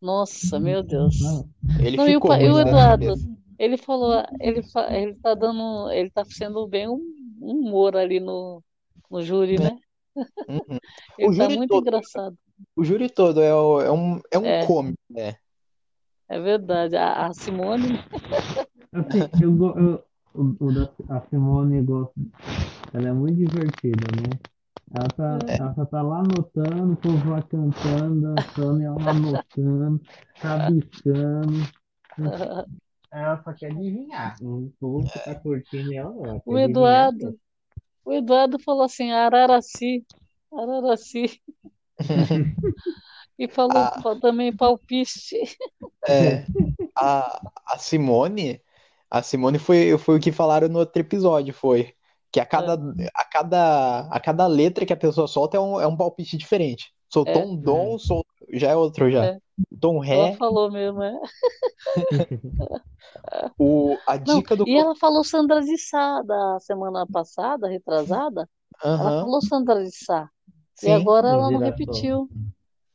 Nossa, 0.00 0.58
meu 0.58 0.82
Deus. 0.82 1.20
Não, 1.20 1.48
Ele 1.78 1.96
Não, 1.96 2.08
e 2.08 2.16
o, 2.16 2.20
ficou 2.20 2.36
e 2.36 2.48
o 2.48 2.52
ruim 2.52 2.64
da 2.64 2.70
Eduardo, 2.70 3.14
ele 3.58 3.76
falou, 3.76 4.22
ele, 4.40 4.62
ele 4.90 5.14
tá 5.14 5.34
dando, 5.34 5.90
ele 5.92 6.10
tá 6.10 6.24
sendo 6.24 6.66
bem 6.66 6.88
um 6.88 7.24
um 7.44 7.58
humor 7.60 7.96
ali 7.96 8.20
no, 8.20 8.62
no 9.10 9.22
júri, 9.22 9.58
né? 9.58 9.78
Uhum. 10.48 10.60
Ele 11.18 11.28
O 11.28 11.32
tá 11.32 11.44
júri 11.44 11.56
muito 11.56 11.70
todo, 11.70 11.82
engraçado. 11.82 12.38
o 12.76 12.84
júri 12.84 13.10
todo 13.10 13.40
é, 13.40 13.48
é 13.48 13.90
um, 13.90 14.20
é 14.30 14.38
um 14.38 14.44
É. 14.44 14.66
cômico, 14.66 14.98
né? 15.10 15.36
É 16.28 16.40
verdade. 16.40 16.96
A, 16.96 17.26
a 17.26 17.34
Simone, 17.34 17.98
assim, 18.92 19.42
eu, 19.42 19.76
eu, 19.76 20.04
o, 20.34 20.66
o 20.66 20.72
da, 20.72 21.16
a 21.16 21.20
Simone 21.28 21.78
eu 21.78 21.84
gosto, 21.84 22.14
ela 22.92 23.08
é 23.08 23.12
muito 23.12 23.36
divertida, 23.36 24.06
né? 24.22 24.38
Ela 24.92 25.08
tá, 25.10 25.38
ela 25.58 25.74
só 25.74 25.84
tá 25.86 26.02
lá 26.02 26.18
anotando, 26.20 26.92
o 26.92 26.96
povo 26.96 27.30
vai 27.30 27.42
cantando, 27.42 28.20
dançando, 28.20 28.80
e 28.80 28.84
ela 28.84 29.10
anotando, 29.10 30.00
rabiscando. 30.40 31.60
Ela 33.10 33.40
só 33.44 33.52
quer 33.52 33.70
adivinhar. 33.70 34.36
O 34.42 34.72
povo 34.80 35.08
que 35.08 35.18
tá 35.20 35.36
curtindo 35.36 35.92
ela, 35.94 36.10
ela 36.10 36.40
quer 36.40 36.50
o 36.50 36.56
adivinhar. 36.56 37.12
O 38.04 38.12
Eduardo 38.12 38.58
falou 38.58 38.84
assim, 38.84 39.10
Araraci, 39.12 40.04
Araraci, 40.52 41.40
e 43.38 43.48
falou 43.48 43.86
Ah. 43.86 44.02
pa- 44.02 44.16
também 44.20 44.54
palpite. 44.54 45.36
É, 46.06 46.46
a, 46.96 47.42
a 47.66 47.78
Simone, 47.78 48.62
a 49.10 49.22
Simone 49.22 49.58
foi, 49.58 49.96
foi 49.98 50.16
o 50.18 50.20
que 50.20 50.32
falaram 50.32 50.68
no 50.68 50.80
outro 50.80 51.00
episódio, 51.00 51.54
foi 51.54 51.94
que 52.32 52.40
a 52.40 52.46
cada, 52.46 52.74
a 53.14 53.24
cada, 53.24 54.00
a 54.10 54.20
cada 54.20 54.46
letra 54.46 54.84
que 54.86 54.92
a 54.92 54.96
pessoa 54.96 55.26
solta 55.28 55.56
é 55.56 55.60
um, 55.60 55.80
é 55.80 55.86
um 55.86 55.96
palpite 55.96 56.36
diferente. 56.36 56.92
Soltou 57.14 57.42
É. 57.42 57.44
um 57.44 57.56
dom, 57.56 57.98
sol, 57.98 58.24
já 58.52 58.70
é 58.70 58.76
outro 58.76 59.10
já. 59.10 59.24
É. 59.26 59.38
Tom 59.80 60.00
Ela 60.10 60.30
ré, 60.30 60.36
falou 60.36 60.70
mesmo, 60.70 61.02
é. 61.02 61.12
o, 63.58 63.96
a 64.06 64.16
Não, 64.26 64.40
dica 64.40 64.56
do 64.56 64.64
e 64.66 64.76
ela 64.76 64.94
falou 64.96 65.24
Sandra 65.24 65.60
de 65.60 65.76
Sá 65.78 66.22
da 66.22 66.58
semana 66.60 67.06
passada, 67.06 67.68
retrasada. 67.68 68.48
Ela 68.98 69.12
Aham, 69.12 69.20
falou 69.20 69.40
Sandra 69.42 69.82
de 69.84 69.90
Sá. 69.96 70.28
E 70.82 70.86
sim, 70.86 70.90
agora 70.90 71.28
no 71.28 71.34
ela 71.34 71.50
não 71.50 71.60
repetiu. 71.60 72.28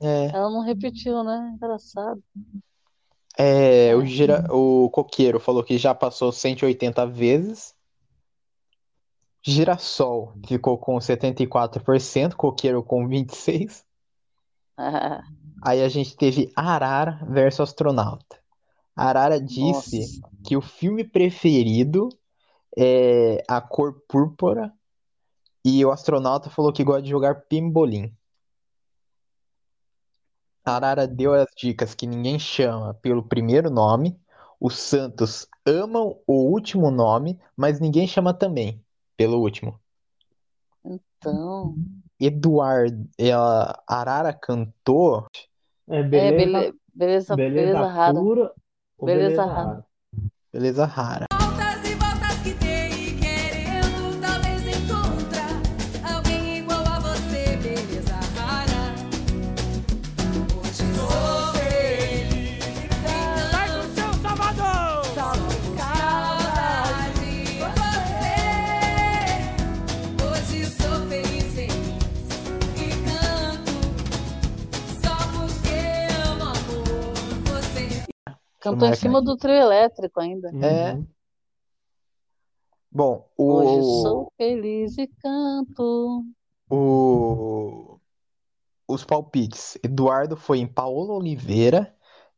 é, 0.01 0.27
Ela 0.33 0.49
não 0.49 0.61
repetiu, 0.61 1.23
né? 1.23 1.51
Engraçado. 1.55 2.21
é, 3.37 3.95
o, 3.95 4.05
gira, 4.05 4.45
o 4.53 4.89
Coqueiro 4.89 5.39
falou 5.39 5.63
que 5.63 5.77
já 5.77 5.95
passou 5.95 6.31
180 6.31 7.05
vezes. 7.05 7.73
Girassol 9.41 10.33
ficou 10.47 10.77
com 10.77 10.97
74%, 10.99 12.35
Coqueiro 12.35 12.83
com 12.83 13.07
26%. 13.07 13.88
Aí 15.61 15.83
a 15.83 15.89
gente 15.89 16.15
teve 16.15 16.51
Arara 16.55 17.19
versus 17.29 17.69
Astronauta. 17.69 18.39
Arara 18.95 19.39
disse 19.39 20.19
Nossa. 20.21 20.35
que 20.43 20.55
o 20.55 20.61
filme 20.61 21.03
preferido 21.03 22.09
é 22.77 23.43
A 23.47 23.61
Cor 23.61 24.01
Púrpura 24.07 24.73
e 25.63 25.83
o 25.85 25.91
astronauta 25.91 26.49
falou 26.49 26.71
que 26.71 26.83
gosta 26.83 27.01
de 27.01 27.09
jogar 27.09 27.45
pimbolim. 27.47 28.13
Arara 30.63 31.07
deu 31.07 31.33
as 31.33 31.49
dicas 31.57 31.95
que 31.95 32.05
ninguém 32.05 32.37
chama 32.37 32.93
pelo 32.93 33.23
primeiro 33.23 33.69
nome, 33.69 34.19
os 34.59 34.77
Santos 34.77 35.47
amam 35.65 36.19
o 36.27 36.51
último 36.51 36.91
nome, 36.91 37.39
mas 37.55 37.79
ninguém 37.79 38.05
chama 38.05 38.33
também 38.33 38.83
pelo 39.17 39.39
último. 39.39 39.79
Então, 40.83 41.75
Eduardo, 42.19 43.07
ela, 43.17 43.81
Arara 43.87 44.33
cantou 44.33 45.25
É 45.89 45.99
é 45.99 46.03
beleza, 46.03 46.35
bele- 46.35 46.73
beleza, 46.93 47.35
beleza 47.35 47.61
beleza 47.61 47.87
rara. 47.87 48.13
pura 48.13 48.51
Beleza 49.01 49.23
beleza 49.27 49.45
rara. 49.45 49.63
rara? 49.65 49.85
Beleza 50.51 50.85
Rara. 50.85 51.25
Voltas 51.31 51.89
e 51.89 51.95
voltas 51.95 52.41
que 52.43 52.53
dei 52.55 52.78
Cantou 78.71 78.87
em 78.87 78.91
Marca. 78.91 79.01
cima 79.01 79.21
do 79.21 79.37
trio 79.37 79.55
elétrico 79.55 80.19
ainda. 80.19 80.49
É. 80.61 80.93
Uhum. 80.93 81.07
Bom, 82.91 83.29
Hoje 83.37 83.79
o, 83.79 84.01
sou 84.01 84.33
feliz 84.35 84.97
e 84.97 85.07
canto. 85.07 86.25
o, 86.69 87.99
os 88.87 89.05
palpites. 89.05 89.77
Eduardo 89.83 90.35
foi 90.35 90.59
em 90.59 90.67
Paola 90.67 91.13
Oliveira, 91.13 91.95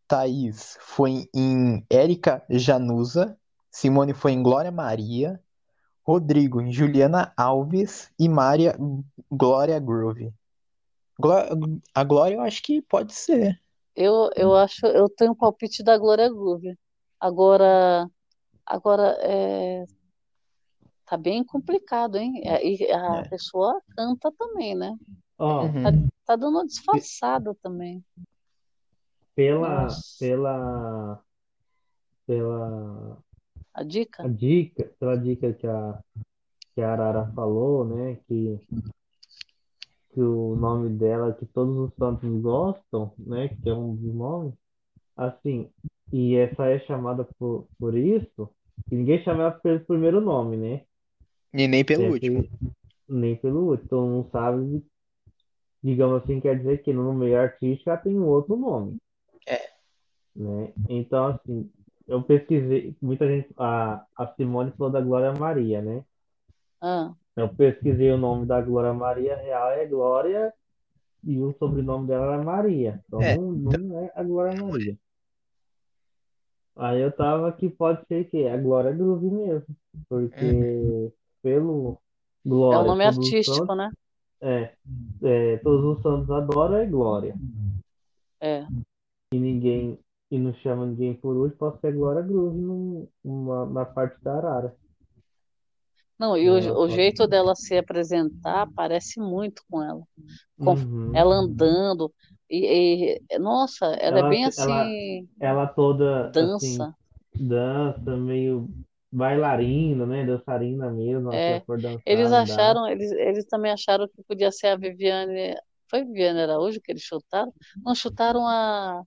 Thaís 0.07 0.77
foi 0.81 1.29
em 1.33 1.85
Érica 1.89 2.43
Januza, 2.49 3.37
Simone 3.69 4.13
foi 4.13 4.33
em 4.33 4.43
Glória 4.43 4.71
Maria, 4.71 5.41
Rodrigo 6.03 6.59
em 6.59 6.71
Juliana 6.71 7.31
Alves 7.37 8.11
e 8.19 8.27
Mária 8.27 8.75
Glória 9.31 9.79
Groove. 9.79 10.33
A 11.95 12.03
Glória 12.03 12.35
eu 12.35 12.41
acho 12.41 12.61
que 12.61 12.81
pode 12.81 13.13
ser. 13.13 13.61
Eu, 13.95 14.30
eu 14.36 14.56
acho, 14.56 14.86
eu 14.86 15.10
tenho 15.10 15.32
um 15.32 15.36
palpite 15.36 15.84
da 15.84 15.97
Glória 15.97 16.30
Groove. 16.30 16.77
Agora, 17.19 18.08
agora 18.65 19.17
é, 19.21 19.86
tá 21.06 21.17
bem 21.17 21.43
complicado, 21.43 22.17
hein? 22.17 22.41
É, 22.45 22.65
E 22.65 22.91
a 22.91 23.19
É. 23.19 23.23
pessoa 23.30 23.80
canta 23.95 24.32
também, 24.38 24.75
né? 24.75 24.95
Ó, 25.38 25.63
Uhum. 25.65 26.10
Tá 26.25 26.36
dando 26.36 26.58
uma 26.60 26.65
disfarçada 26.65 27.54
também. 27.62 28.04
pela, 29.36 29.84
Nossa. 29.84 30.17
pela, 30.19 31.23
pela 32.25 33.17
A 33.73 33.84
dica? 33.84 34.23
a 34.23 34.27
dica, 34.27 34.93
pela 34.99 35.17
dica 35.17 35.54
que 35.54 35.67
a, 35.67 35.99
que 36.73 36.82
a 36.82 36.91
Arara 36.91 37.32
falou, 37.34 37.86
né, 37.86 38.15
que, 38.27 38.60
que 40.13 40.21
o 40.21 40.56
nome 40.56 40.89
dela, 40.89 41.34
que 41.34 41.45
todos 41.45 41.76
os 41.78 41.93
santos 41.95 42.30
gostam, 42.41 43.13
né, 43.17 43.50
que 43.62 43.69
é 43.69 43.74
um 43.74 43.95
dos 43.95 44.13
nomes, 44.13 44.54
assim, 45.15 45.69
e 46.12 46.36
essa 46.36 46.65
é 46.65 46.80
chamada 46.80 47.24
por, 47.39 47.67
por 47.80 47.95
isso, 47.95 48.50
e 48.91 48.95
ninguém 48.95 49.24
chama 49.24 49.43
ela 49.43 49.52
pelo 49.52 49.80
primeiro 49.82 50.19
nome, 50.19 50.58
né? 50.58 50.82
E 51.54 51.67
nem 51.67 51.84
pelo 51.84 52.12
Sempre- 52.12 52.13
último. 52.30 52.60
Nem 53.08 53.36
pelo 53.36 53.69
último. 53.69 53.89
Todo 53.89 54.08
mundo 54.08 54.30
sabe, 54.32 54.86
digamos 55.84 56.24
assim, 56.24 56.39
quer 56.39 56.58
dizer 56.58 56.82
que 56.82 56.93
no 56.93 57.13
meio 57.13 57.39
artístico 57.39 57.89
ela 57.89 58.00
tem 58.00 58.17
um 58.17 58.26
outro 58.26 58.56
nome. 58.56 58.97
É. 59.47 59.69
Né? 60.36 60.74
Então, 60.89 61.28
assim, 61.28 61.69
eu 62.08 62.21
pesquisei, 62.24 62.95
muita 63.02 63.28
gente, 63.28 63.50
a, 63.58 64.06
a 64.17 64.28
Simone 64.36 64.71
falou 64.71 64.91
da 64.91 65.02
Glória 65.02 65.34
Maria, 65.34 65.82
né? 65.82 66.04
Ah, 66.82 67.13
Eu 67.35 67.49
pesquisei 67.49 68.11
o 68.11 68.17
nome 68.17 68.45
da 68.45 68.61
Glória 68.61 68.93
Maria, 68.93 69.35
real 69.37 69.71
é 69.71 69.85
Glória, 69.85 70.53
e 71.23 71.37
o 71.37 71.53
sobrenome 71.57 72.07
dela 72.07 72.35
é 72.35 72.43
Maria. 72.43 73.01
Então 73.07 73.21
É. 73.21 73.37
não, 73.37 73.51
não 73.51 73.99
é 73.99 74.11
a 74.15 74.23
Glória 74.23 74.61
Maria. 74.61 74.97
Aí 76.75 77.01
eu 77.01 77.11
tava 77.11 77.51
que 77.51 77.69
pode 77.69 78.05
ser 78.07 78.25
que 78.25 78.43
é 78.43 78.53
a 78.53 78.57
Glória 78.57 78.91
Groove 78.91 79.29
mesmo, 79.29 79.75
porque 80.09 81.11
pelo 81.41 81.99
é 82.45 82.49
Glória, 82.49 82.79
o 82.79 82.85
nome 82.85 83.03
artístico, 83.03 83.57
santos, 83.57 83.77
né? 83.77 83.91
é, 84.41 84.73
é, 85.21 85.57
todos 85.57 85.97
os 85.97 86.01
santos 86.01 86.29
adoram 86.31 86.77
é 86.77 86.85
Glória. 86.85 87.35
É. 88.39 88.65
E 89.33 89.39
ninguém, 89.39 89.99
e 90.31 90.39
não 90.39 90.53
chama 90.55 90.85
ninguém 90.85 91.13
por 91.13 91.35
último, 91.35 91.59
pode 91.59 91.79
ser 91.79 91.93
Glória 91.93 92.21
Groove 92.21 92.57
numa, 93.23 93.65
na 93.67 93.85
parte 93.85 94.21
da 94.23 94.37
Arara. 94.37 94.75
Não, 96.21 96.38
e 96.38 96.47
o, 96.51 96.55
Ela 96.60 96.79
o 96.79 96.88
jeito 96.88 97.25
dela 97.25 97.55
se 97.55 97.75
apresentar 97.75 98.67
parece 98.75 99.19
muito 99.19 99.63
com 99.67 99.81
ela. 99.81 100.03
Com- 100.55 100.73
Uhum. 100.75 101.12
Ela 101.15 101.34
andando. 101.38 102.13
E, 102.47 103.17
e- 103.31 103.39
nossa, 103.39 103.88
ela 103.88 104.17
é 104.17 104.19
Ela- 104.19 104.29
bem 104.29 104.41
ela- 104.43 104.49
assim, 104.49 105.27
Ela 105.39 105.65
toda 105.65 106.27
assim, 106.27 106.77
dança. 106.77 106.95
dança, 107.34 108.15
meio 108.17 108.69
bailarina, 109.12 110.05
né? 110.05 110.23
Dançarina 110.23 110.91
mesmo, 110.91 111.29
ela 111.31 111.36
É, 111.36 111.60
dançar, 111.67 112.01
Eles 112.05 112.27
andar. 112.27 112.41
acharam, 112.43 112.88
eles, 112.88 113.12
eles 113.13 113.45
também 113.45 113.71
acharam 113.71 114.07
que 114.07 114.21
podia 114.27 114.51
ser 114.51 114.67
a 114.67 114.75
Viviane. 114.75 115.55
Foi 115.89 116.03
Viviane 116.05 116.39
Araújo 116.41 116.79
que 116.81 116.91
eles 116.91 117.01
chutaram? 117.01 117.51
Não, 117.84 117.95
chutaram 117.95 118.45
a 118.45 119.01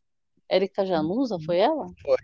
Érica 0.48 0.85
Januza, 0.85 1.38
foi 1.46 1.59
ela? 1.59 1.87
Foi. 2.03 2.16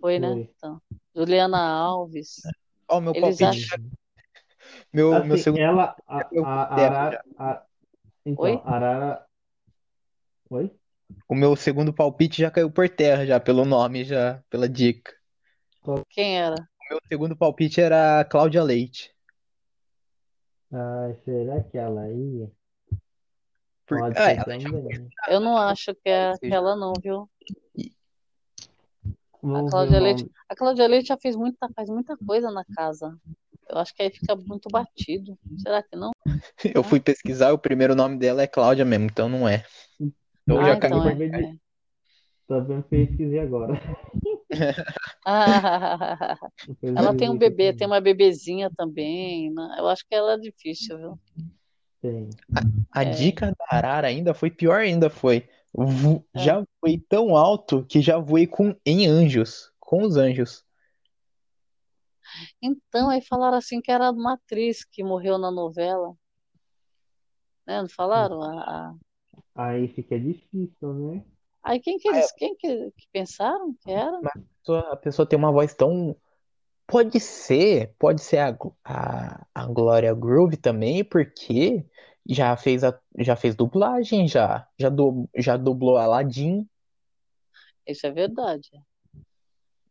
Foi, 0.00 0.18
né? 0.18 0.32
Foi. 0.32 0.50
Então, 0.56 0.82
Juliana 1.14 1.58
Alves. 1.60 2.40
Ó, 2.88 3.00
meu 3.00 3.14
Eles 3.14 3.40
palpite. 3.40 3.66
acham. 3.66 3.90
Meu, 4.92 5.24
meu 5.24 5.36
Assim, 5.36 5.42
segundo. 5.42 5.60
ela, 5.60 5.96
a, 6.06 6.28
eu 6.32 6.44
a, 6.44 6.62
a 6.62 6.86
Arara, 6.86 7.24
a- 7.38 7.62
então, 8.24 8.44
Oi? 8.44 8.62
Arara, 8.64 9.26
oi? 10.50 10.70
o 11.28 11.34
meu 11.34 11.54
segundo 11.56 11.92
palpite 11.92 12.40
já 12.42 12.50
caiu 12.50 12.70
por 12.70 12.88
terra, 12.88 13.24
já, 13.26 13.38
pelo 13.40 13.64
nome, 13.64 14.04
já, 14.04 14.42
pela 14.50 14.68
dica. 14.68 15.12
Quem 16.10 16.38
era? 16.38 16.56
O 16.56 16.94
meu 16.94 17.00
segundo 17.08 17.36
palpite 17.36 17.80
era 17.80 18.20
a 18.20 18.24
Cláudia 18.24 18.62
Leite. 18.62 19.14
Ai, 20.72 21.14
será 21.24 21.62
que 21.64 21.78
ela 21.78 22.10
ia? 22.10 22.50
Por- 23.86 23.98
Pode 23.98 24.18
Ah, 24.18 24.24
ser 24.24 24.36
ela 24.36 24.44
também. 24.44 25.10
Eu 25.28 25.40
não 25.40 25.56
acho 25.56 25.94
que 25.94 26.08
é 26.08 26.30
aquela 26.30 26.76
não, 26.76 26.92
viu? 27.00 27.28
Ver 29.52 29.70
Cláudia 29.70 30.00
Leite, 30.00 30.30
a 30.48 30.54
Cláudia 30.56 30.86
Leite 30.86 31.08
já 31.08 31.16
fez 31.16 31.36
muita, 31.36 31.68
faz 31.74 31.88
muita 31.88 32.16
coisa 32.16 32.50
na 32.50 32.64
casa. 32.64 33.16
Eu 33.68 33.78
acho 33.78 33.94
que 33.94 34.02
aí 34.02 34.10
fica 34.10 34.34
muito 34.36 34.68
batido. 34.70 35.38
Será 35.58 35.82
que 35.82 35.96
não? 35.96 36.10
Eu 36.74 36.82
fui 36.82 37.00
pesquisar, 37.00 37.52
o 37.52 37.58
primeiro 37.58 37.94
nome 37.94 38.16
dela 38.18 38.42
é 38.42 38.46
Cláudia 38.46 38.84
mesmo, 38.84 39.06
então 39.06 39.28
não 39.28 39.48
é. 39.48 39.64
Então 40.00 40.60
Ah, 40.60 40.66
já 40.66 40.76
então 40.76 41.02
caiu. 41.02 41.22
é. 41.22 41.40
é. 41.40 41.54
Também 42.46 42.80
pesquisei 42.82 43.40
agora. 43.40 43.74
Ah, 45.26 46.38
ela 46.82 47.14
tem 47.14 47.28
um 47.28 47.36
bebê, 47.36 47.72
tem 47.72 47.86
uma 47.86 48.00
bebezinha 48.00 48.70
também. 48.76 49.52
né? 49.52 49.76
Eu 49.78 49.86
acho 49.88 50.04
que 50.08 50.14
ela 50.14 50.32
é 50.32 50.38
difícil, 50.38 50.96
viu? 50.96 51.20
Tem. 52.00 52.30
A 52.90 53.02
É. 53.02 53.10
dica 53.10 53.46
da 53.58 53.76
Arara 53.76 54.06
ainda 54.08 54.32
foi 54.32 54.50
pior 54.50 54.80
ainda, 54.80 55.10
foi. 55.10 55.46
Vo- 55.86 56.24
É. 56.34 56.38
Já 56.40 56.64
voei 56.82 56.98
tão 57.08 57.36
alto 57.36 57.84
que 57.84 58.00
já 58.00 58.18
voei 58.18 58.46
com, 58.46 58.74
em 58.84 59.06
anjos, 59.06 59.72
com 59.78 60.02
os 60.02 60.16
anjos. 60.16 60.64
Então, 62.60 63.08
aí 63.10 63.22
falaram 63.22 63.56
assim 63.56 63.80
que 63.80 63.90
era 63.90 64.10
uma 64.10 64.34
atriz 64.34 64.84
que 64.84 65.02
morreu 65.02 65.38
na 65.38 65.50
novela. 65.50 66.14
Né? 67.66 67.80
Não 67.82 67.88
falaram? 67.88 68.42
A- 68.42 68.62
a- 68.62 68.94
Aí 69.54 69.88
fica 69.88 70.18
difícil, 70.18 70.92
né? 70.94 71.24
Aí 71.62 71.80
quem 71.80 71.98
que 71.98 72.08
eles, 72.08 72.32
quem 72.32 72.54
que, 72.56 72.90
que 72.96 73.08
pensaram 73.12 73.74
que 73.80 73.90
era? 73.90 74.16
A 74.18 74.38
pessoa, 74.38 74.92
a 74.92 74.96
pessoa 74.96 75.26
tem 75.28 75.38
uma 75.38 75.52
voz 75.52 75.74
tão. 75.74 76.16
Pode 76.86 77.20
ser, 77.20 77.94
pode 77.98 78.22
ser 78.22 78.38
a, 78.38 78.56
a, 78.84 79.46
a 79.54 79.66
Glória 79.66 80.14
Groove 80.14 80.56
também, 80.56 81.04
porque 81.04 81.84
já 82.28 82.56
fez, 82.56 82.84
a, 82.84 82.98
já 83.18 83.34
fez 83.34 83.56
dublagem, 83.56 84.28
já. 84.28 84.66
Já, 84.78 84.88
du, 84.88 85.28
já 85.36 85.56
dublou 85.56 85.96
Aladdin. 85.96 86.68
Isso 87.86 88.06
é 88.06 88.10
verdade. 88.10 88.68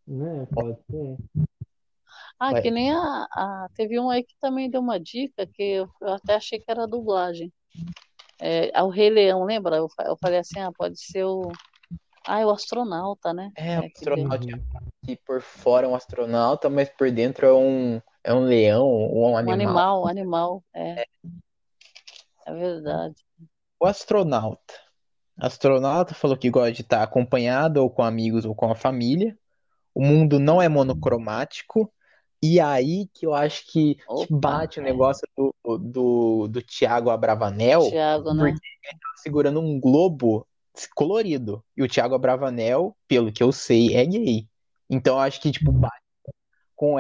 Né? 0.08 0.48
Pode 0.54 0.78
ser. 0.90 1.18
Ah, 2.40 2.54
Ué. 2.54 2.62
que 2.62 2.70
nem 2.70 2.92
a, 2.92 3.28
a- 3.32 3.70
Teve 3.76 4.00
um 4.00 4.10
aí 4.10 4.24
que 4.24 4.36
também 4.40 4.70
deu 4.70 4.80
uma 4.82 5.00
dica 5.00 5.48
que 5.48 5.64
eu, 5.64 5.90
eu 6.02 6.14
até 6.14 6.36
achei 6.36 6.60
que 6.60 6.70
era 6.70 6.86
dublagem. 6.88 7.52
É, 8.40 8.72
ao 8.78 8.90
Rei 8.90 9.10
Leão, 9.10 9.44
lembra? 9.44 9.78
Eu, 9.78 9.88
eu 10.06 10.16
falei 10.22 10.38
assim, 10.40 10.60
ah, 10.60 10.72
pode 10.72 11.00
ser 11.00 11.24
o. 11.26 11.52
Ah, 12.28 12.40
é 12.40 12.46
o 12.46 12.52
astronauta, 12.52 13.34
né? 13.34 13.52
É, 13.56 13.80
o 13.80 13.84
É, 13.84 13.90
que 13.90 14.06
deu. 14.06 14.14
astronauta 14.14 14.68
que 15.04 15.16
por 15.16 15.42
fora 15.42 15.88
é 15.88 15.90
um 15.90 15.96
astronauta, 15.96 16.70
mas 16.70 16.90
por 16.90 17.10
dentro 17.10 17.46
é 17.48 17.54
um, 17.54 18.02
é 18.24 18.34
um 18.34 18.42
leão 18.44 18.86
ou 18.86 19.30
um 19.30 19.34
Um 19.34 19.38
animal. 19.38 19.54
animal, 19.54 20.08
animal, 20.08 20.64
é. 20.74 21.02
É 21.02 21.08
verdade. 22.54 23.16
O 23.80 23.86
astronauta. 23.86 24.74
Astronauta 25.38 26.16
falou 26.16 26.38
que 26.38 26.50
gosta 26.50 26.72
de 26.72 26.82
estar 26.82 27.04
acompanhado 27.04 27.82
ou 27.82 27.90
com 27.90 28.04
amigos 28.04 28.46
ou 28.46 28.56
com 28.56 28.72
a 28.72 28.76
família. 28.76 29.38
O 29.94 30.04
mundo 30.04 30.40
não 30.40 30.62
é 30.62 30.68
monocromático. 30.68 31.92
E 32.42 32.60
aí 32.60 33.08
que 33.14 33.26
eu 33.26 33.34
acho 33.34 33.66
que, 33.72 33.98
Opa, 34.08 34.28
bate 34.30 34.80
o 34.80 34.82
é. 34.82 34.86
negócio 34.86 35.28
do, 35.36 35.54
do, 35.78 36.48
do 36.48 36.62
Thiago 36.62 37.10
Abravanel, 37.10 37.90
Tiago, 37.90 38.32
né? 38.34 38.52
porque 38.52 38.68
ele 38.84 39.00
tá 39.00 39.10
segurando 39.18 39.60
um 39.60 39.80
globo 39.80 40.48
colorido. 40.96 41.64
E 41.76 41.82
o 41.82 41.88
Thiago 41.88 42.14
Abravanel, 42.14 42.96
pelo 43.08 43.32
que 43.32 43.42
eu 43.42 43.52
sei, 43.52 43.96
é 43.96 44.06
gay. 44.06 44.48
Então 44.90 45.16
eu 45.16 45.20
acho 45.20 45.42
que, 45.42 45.52
tipo, 45.52 45.72
bate 45.72 45.96
com 46.76 46.94
o 46.94 47.00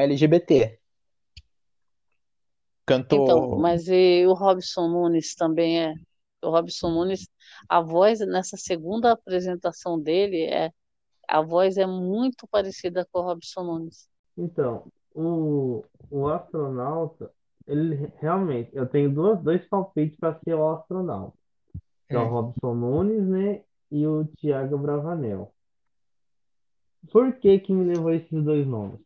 LGBT. 2.90 3.16
Então, 3.16 3.42
Cantou. 3.42 3.60
mas 3.60 3.88
e 3.88 4.26
o 4.26 4.34
Robson 4.34 4.88
Nunes 4.88 5.36
também 5.36 5.84
é. 5.84 5.94
O 6.44 6.50
Robson 6.52 6.92
Nunes, 6.92 7.28
a 7.68 7.82
voz 7.82 8.20
nessa 8.20 8.58
segunda 8.58 9.12
apresentação 9.12 10.00
dele 10.00 10.44
é 10.44 10.72
a 11.28 11.42
voz 11.42 11.78
é 11.78 11.86
muito 11.86 12.48
parecida 12.48 13.06
com 13.12 13.20
o 13.20 13.24
Robson 13.24 13.64
Nunes. 13.64 14.08
Então, 14.38 14.86
o, 15.14 15.84
o 16.10 16.28
astronauta, 16.30 17.32
ele 17.68 18.10
realmente, 18.20 18.70
eu 18.74 18.88
tenho 18.88 19.12
duas, 19.14 19.42
dois 19.42 19.68
palpites 19.68 20.18
para 20.18 20.40
ser 20.40 20.54
o 20.54 20.70
astronauta. 20.70 21.38
Que 22.08 22.16
é 22.16 22.20
o 22.20 22.24
Hum. 22.26 22.30
Robson 22.30 22.74
Nunes, 22.76 23.28
né? 23.28 23.64
E 23.92 24.06
o 24.08 24.26
Thiago 24.38 24.78
Bravanel. 24.78 25.52
Por 27.12 27.34
que 27.40 27.60
que 27.60 27.74
me 27.74 27.86
levou 27.94 28.14
esses 28.14 28.44
dois 28.44 28.66
nomes? 28.66 29.00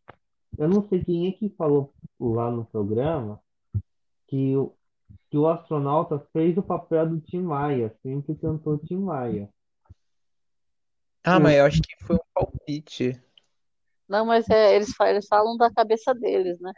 Eu 0.58 0.68
não 0.68 0.86
sei 0.88 1.02
quem 1.02 1.28
é 1.28 1.32
que 1.32 1.48
falou 1.50 1.92
lá 2.20 2.50
no 2.50 2.64
programa 2.66 3.40
que 4.32 4.56
o, 4.56 4.72
que 5.30 5.36
o 5.36 5.46
astronauta 5.46 6.18
fez 6.32 6.56
o 6.56 6.62
papel 6.62 7.06
do 7.06 7.20
Tim 7.20 7.42
Maia, 7.42 7.94
sempre 8.02 8.34
cantou 8.34 8.78
Tim 8.78 8.96
Maia. 8.96 9.46
Ah, 11.22 11.38
mas 11.38 11.58
eu 11.58 11.66
acho 11.66 11.82
que 11.82 12.02
foi 12.02 12.16
um 12.16 12.20
palpite. 12.32 13.20
Não, 14.08 14.24
mas 14.24 14.48
é, 14.48 14.74
eles, 14.74 14.94
fa- 14.94 15.10
eles 15.10 15.26
falam 15.26 15.54
da 15.58 15.70
cabeça 15.70 16.14
deles, 16.14 16.58
né? 16.60 16.72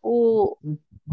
O, 0.00 0.56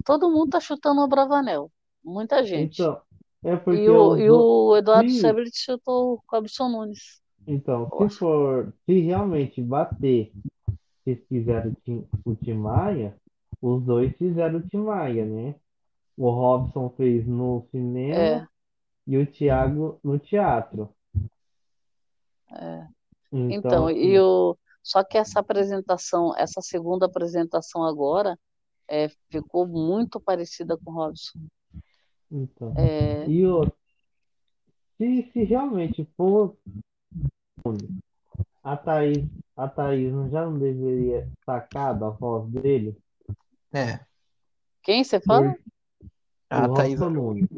todo 0.06 0.30
mundo 0.30 0.52
tá 0.52 0.60
chutando 0.60 1.02
o 1.02 1.08
Bravanel. 1.08 1.72
Muita 2.04 2.44
gente. 2.44 2.84
Então, 2.84 3.02
é 3.44 3.56
porque 3.58 3.82
E 3.82 3.90
o, 3.90 4.12
os 4.14 4.20
e 4.20 4.30
o 4.30 4.78
Eduardo. 4.78 5.10
Sebrit 5.10 5.58
chutou 5.58 6.14
o 6.14 6.24
Robson 6.32 6.70
Nunes. 6.70 7.20
Então, 7.48 7.90
Eu 8.00 8.10
se 8.12 8.18
for, 8.20 8.74
se 8.86 9.00
realmente 9.00 9.60
bater, 9.60 10.32
se 11.04 11.16
fizeram 11.28 11.72
o 11.72 11.76
Tim, 11.84 12.08
o 12.24 12.36
Tim 12.36 12.54
Maia, 12.54 13.18
os 13.60 13.84
dois 13.84 14.16
fizeram 14.18 14.60
o 14.60 14.62
Tim 14.62 14.78
Maia, 14.78 15.26
né? 15.26 15.56
O 16.20 16.30
Robson 16.32 16.90
fez 16.98 17.26
no 17.26 17.66
cinema 17.72 18.20
É, 18.20 18.48
e 19.08 19.18
o 19.18 19.26
Thiago 19.26 20.00
no 20.04 20.20
teatro. 20.20 20.94
é. 22.52 22.88
Então, 23.32 23.50
Então, 23.50 23.90
e 23.90 24.18
assim, 24.18 24.20
o, 24.20 24.58
só 24.84 25.02
que 25.04 25.18
essa 25.18 25.40
apresentação, 25.40 26.36
essa 26.38 26.62
segunda 26.62 27.06
apresentação 27.06 27.86
agora, 27.86 28.38
é, 28.88 29.08
ficou 29.32 29.66
muito 29.66 30.20
parecida 30.20 30.78
com 30.78 30.92
o 30.92 30.94
Robson. 30.96 31.40
então. 32.30 32.76
É, 32.78 33.26
E 33.30 33.46
o, 33.46 33.64
se, 34.98 35.32
se 35.32 35.44
realmente 35.46 36.06
for 36.18 36.58
a 38.64 38.76
Thaís, 38.76 39.26
a 39.56 39.68
Thaís 39.70 40.12
não- 40.12 40.30
já 40.30 40.46
não 40.46 40.60
deveria 40.60 41.30
sacar 41.46 41.98
da 41.98 42.10
voz 42.10 42.46
dele? 42.52 42.98
É. 43.72 44.00
quem 44.84 45.04
você 45.04 45.20
fala? 45.22 45.54
Por, 45.54 45.60
A 46.52 46.60
o 46.60 46.68
Thaís 46.70 47.00
Robson 47.00 47.10
Nunes. 47.10 47.50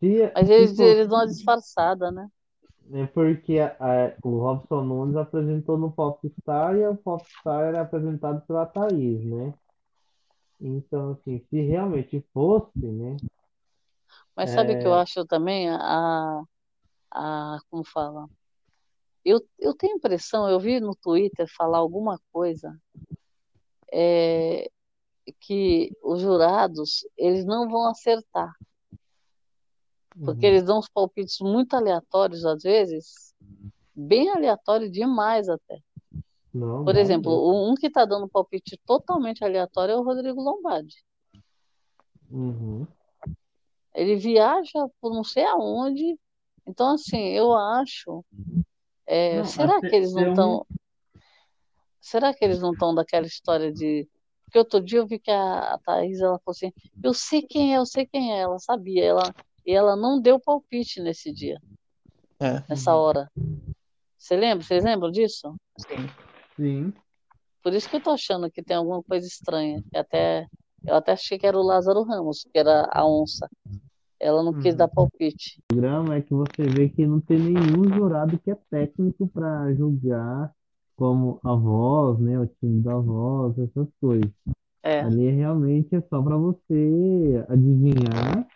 Se, 0.00 0.10
Mas 0.34 0.48
se 0.54 0.68
eles, 0.68 0.76
for 0.76 0.96
eles 0.96 1.08
dão 1.08 1.18
uma 1.18 1.26
disfarçada, 1.26 2.10
né? 2.10 2.28
É 2.92 3.06
porque 3.06 3.58
a- 3.58 3.74
a- 3.80 4.16
o 4.22 4.38
Robson 4.38 4.82
Nunes 4.84 5.16
apresentou 5.16 5.78
no 5.78 5.90
Popstar 5.92 6.76
e 6.76 6.86
o 6.86 6.94
Popstar 6.94 7.62
era 7.68 7.80
apresentado 7.80 8.42
pela 8.46 8.66
Thaís, 8.66 9.24
né? 9.24 9.54
Então, 10.60 11.10
assim, 11.12 11.44
se 11.50 11.60
realmente 11.60 12.24
fosse, 12.32 12.78
né? 12.78 13.16
Mas 14.36 14.50
sabe 14.52 14.72
o 14.74 14.76
que 14.78 14.86
eu 14.86 14.94
É, 14.94 14.94
acho 14.94 15.24
também? 15.26 15.68
A, 15.70 16.42
a, 17.12 17.58
como 17.70 17.84
fala? 17.84 18.28
Eu, 19.24 19.40
eu 19.58 19.74
tenho 19.74 19.94
a 19.94 19.96
impressão, 19.98 20.48
eu 20.50 20.60
vi 20.60 20.80
no 20.80 20.94
Twitter 20.96 21.46
falar 21.56 21.78
alguma 21.78 22.20
coisa, 22.32 22.78
é, 23.92 24.70
que 25.38 25.90
os 26.02 26.20
jurados, 26.20 27.06
eles 27.16 27.44
não 27.44 27.68
vão 27.68 27.86
acertar, 27.88 28.52
porque 30.24 30.46
uhum, 30.46 30.52
eles 30.52 30.64
dão 30.64 30.78
uns 30.78 30.88
palpites 30.88 31.38
muito 31.40 31.74
aleatórios, 31.74 32.44
às 32.44 32.62
vezes, 32.62 33.34
bem 33.94 34.28
aleatório 34.30 34.90
demais 34.90 35.48
até. 35.48 35.78
não 36.52 36.84
Por 36.84 36.94
dá 36.94 37.00
exemplo, 37.00 37.30
mesmo. 37.30 37.44
o- 37.46 37.70
um 37.70 37.74
que 37.74 37.86
está 37.86 38.04
dando 38.04 38.28
palpite 38.28 38.78
totalmente 38.86 39.44
aleatório 39.44 39.92
é 39.92 39.96
o 39.96 40.02
Rodrigo 40.02 40.40
Lombardi. 40.42 40.96
Uhum. 42.30 42.86
Ele 43.94 44.16
viaja 44.16 44.88
por 45.00 45.12
não 45.12 45.24
sei 45.24 45.44
aonde. 45.44 46.18
Então, 46.66 46.94
assim, 46.94 47.28
eu 47.30 47.52
acho. 47.54 48.24
é, 49.06 49.36
Não, 49.38 49.44
será 49.44 49.80
que 49.80 49.94
eles 49.94 50.12
não 50.12 50.22
tem 50.22 50.28
um. 50.28 50.30
estão. 50.32 50.66
Será 52.00 52.32
que 52.34 52.44
eles 52.44 52.60
não 52.60 52.72
estão 52.72 52.94
daquela 52.94 53.26
história 53.26 53.72
de. 53.72 54.08
Porque 54.50 54.58
outro 54.58 54.80
dia 54.80 54.98
eu 54.98 55.06
vi 55.06 55.20
que 55.20 55.30
a, 55.30 55.74
a 55.74 55.78
Thaís 55.78 56.18
ela 56.20 56.36
falou 56.40 56.50
assim: 56.50 56.72
eu 57.04 57.14
sei 57.14 57.40
quem 57.40 57.72
é, 57.72 57.78
eu 57.78 57.86
sei 57.86 58.04
quem 58.04 58.32
é. 58.34 58.40
Ela 58.40 58.58
sabia. 58.58 59.04
Ela, 59.04 59.32
e 59.64 59.72
ela 59.72 59.94
não 59.94 60.20
deu 60.20 60.40
palpite 60.40 61.00
nesse 61.00 61.32
dia, 61.32 61.60
É. 62.40 62.60
nessa 62.68 62.92
hora. 62.96 63.30
Você 64.18 64.36
lembra? 64.36 64.64
Vocês 64.66 64.82
lembram 64.82 65.12
disso? 65.12 65.54
Sim. 65.78 66.10
Sim. 66.56 66.92
Por 67.62 67.72
isso 67.74 67.88
que 67.88 67.94
eu 67.94 68.00
tô 68.00 68.10
achando 68.10 68.50
que 68.50 68.60
tem 68.60 68.76
alguma 68.76 69.02
coisa 69.04 69.24
estranha. 69.24 69.84
Até, 69.94 70.48
eu 70.84 70.96
até 70.96 71.12
achei 71.12 71.38
que 71.38 71.46
era 71.46 71.56
o 71.56 71.62
Lázaro 71.62 72.02
Ramos, 72.02 72.42
que 72.52 72.58
era 72.58 72.88
a 72.90 73.06
onça. 73.06 73.48
ela 74.18 74.42
não 74.42 74.52
quis 74.52 74.72
Uhum. 74.72 74.78
dar 74.78 74.88
palpite. 74.88 75.60
O 75.70 75.74
programa 75.74 76.16
é 76.16 76.20
que 76.22 76.34
você 76.34 76.62
vê 76.64 76.88
que 76.88 77.06
não 77.06 77.20
tem 77.20 77.38
nenhum 77.38 77.84
jurado 77.94 78.38
que 78.40 78.50
é 78.50 78.54
técnico 78.68 79.28
para 79.28 79.72
julgar 79.74 80.52
como 81.04 81.40
a 81.42 81.54
voz, 81.54 82.18
né, 82.18 82.38
o 82.38 82.46
time 82.46 82.82
da 82.82 82.94
voz, 82.94 83.58
essas 83.58 83.88
coisas. 83.98 84.30
É, 84.82 85.00
Ali 85.00 85.30
realmente 85.30 85.94
é 85.96 86.00
só 86.02 86.20
para 86.22 86.36
você 86.36 87.42
adivinhar 87.48 88.46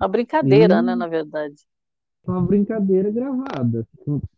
uma 0.00 0.08
brincadeira, 0.08 0.80
E- 0.80 0.82
né, 0.82 0.96
na 0.96 1.06
verdade. 1.06 1.54
uma 2.26 2.42
brincadeira 2.42 3.08
gravada, 3.12 3.86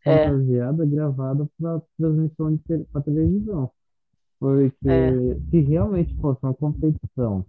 É. 0.05 0.27
fantasiada, 0.29 0.85
gravada 0.85 1.49
para 1.59 1.81
transmissão 1.99 2.55
de 2.55 2.59
te- 2.59 2.85
pra 2.93 3.01
televisão. 3.01 3.71
Porque 4.39 4.87
É. 4.87 5.35
se 5.51 5.61
realmente 5.61 6.15
fosse 6.17 6.41
uma 6.43 6.53
competição 6.53 7.47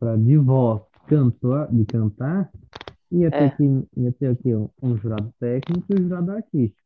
pra, 0.00 0.16
de 0.16 0.36
voz, 0.36 0.82
cantor, 1.06 1.68
de 1.70 1.84
cantar, 1.84 2.50
ia 3.12 3.30
ter 3.30 3.36
É. 3.44 3.50
que 3.50 3.84
ia 3.96 4.12
ter 4.12 4.26
aqui 4.32 4.52
um, 4.52 4.68
um 4.82 4.96
jurado 4.96 5.32
técnico 5.38 5.84
e 5.90 5.94
um 5.94 6.08
jurado 6.08 6.32
artístico. 6.32 6.85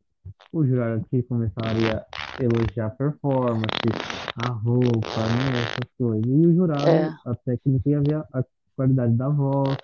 O 0.53 0.65
jurado 0.65 0.95
artístico 0.95 1.29
começaria 1.29 2.05
a 2.13 2.43
elogiar 2.43 2.87
a 2.87 2.91
performance, 2.91 3.65
a 4.45 4.49
roupa, 4.51 5.21
né, 5.29 5.63
essas 5.63 5.91
coisas. 5.97 6.27
E 6.27 6.47
o 6.47 6.55
jurado, 6.55 6.89
É. 6.89 7.15
a 7.27 7.35
técnica 7.37 7.89
ia 7.91 8.01
ver 8.01 8.15
a, 8.17 8.27
a 8.41 8.45
qualidade 8.77 9.13
da 9.15 9.29
voz, 9.29 9.77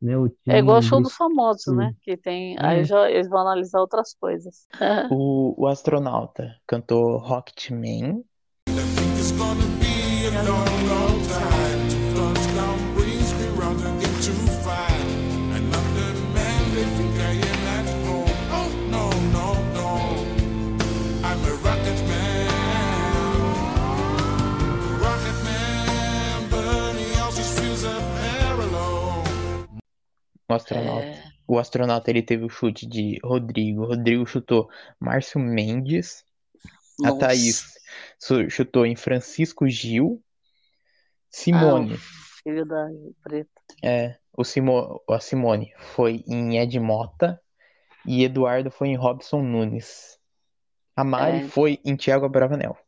né, 0.00 0.16
o 0.16 0.30
É 0.48 0.58
igual 0.58 0.78
o 0.78 0.82
show 0.82 1.02
dos 1.02 1.14
famosos, 1.14 1.74
né? 1.74 1.92
Que 2.02 2.16
tem. 2.16 2.56
Aí 2.60 2.80
É. 2.80 2.84
já 2.84 3.10
eles 3.10 3.28
vão 3.28 3.40
analisar 3.40 3.80
outras 3.80 4.14
coisas. 4.14 4.66
O, 5.12 5.54
o 5.62 5.66
astronauta 5.66 6.54
cantou 6.66 7.16
Rocketman. 7.18 8.22
It's 8.68 9.32
gonna 9.32 9.54
be 9.80 10.26
a 10.36 10.42
long, 10.42 10.64
long 10.88 11.05
O 30.48 30.54
astronauta. 30.54 31.06
É, 31.06 31.22
O 31.46 31.58
astronauta 31.58 32.10
ele 32.10 32.22
teve 32.22 32.44
o 32.44 32.48
chute 32.48 32.86
de 32.86 33.18
Rodrigo. 33.24 33.86
Rodrigo 33.86 34.26
chutou 34.26 34.68
Márcio 35.00 35.40
Mendes. 35.40 36.24
A 37.04 37.08
nossa. 37.08 37.18
Thaís 37.18 37.64
su- 38.18 38.48
chutou 38.50 38.86
em 38.86 38.96
Francisco 38.96 39.68
Gil. 39.68 40.22
Simone. 41.30 41.92
Ah, 41.92 41.96
o 41.96 41.98
filho 42.42 42.64
da 42.66 42.88
preta. 43.22 43.50
É, 43.82 44.16
o 44.32 44.44
Simo, 44.44 45.02
a 45.10 45.20
Simone 45.20 45.72
foi 45.78 46.24
em 46.26 46.58
Ed 46.58 46.78
Mota. 46.80 47.40
E 48.06 48.22
Eduardo 48.22 48.70
foi 48.70 48.88
em 48.88 48.96
Robson 48.96 49.42
Nunes. 49.42 50.16
A 50.94 51.02
Mari 51.02 51.38
É. 51.38 51.48
foi 51.48 51.80
em 51.84 51.96
Thiago 51.96 52.28
Bravanel. 52.28 52.78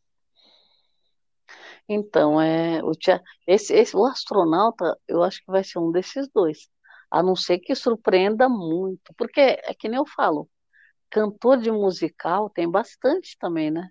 Então, 1.88 2.40
é, 2.40 2.82
o, 2.84 2.92
tia- 2.92 3.22
esse, 3.46 3.74
esse, 3.74 3.96
o 3.96 4.04
astronauta, 4.04 4.96
eu 5.08 5.22
acho 5.22 5.40
que 5.44 5.50
vai 5.50 5.64
ser 5.64 5.78
um 5.78 5.90
desses 5.90 6.28
dois. 6.32 6.68
A 7.10 7.22
não 7.22 7.36
ser 7.36 7.58
que 7.58 7.74
surpreenda 7.74 8.48
muito. 8.48 9.14
Porque 9.16 9.40
é 9.40 9.74
que 9.74 9.88
nem 9.88 9.98
eu 9.98 10.06
falo, 10.06 10.48
cantor 11.10 11.58
de 11.58 11.70
musical 11.70 12.50
tem 12.50 12.70
bastante 12.70 13.36
também, 13.38 13.70
né? 13.70 13.90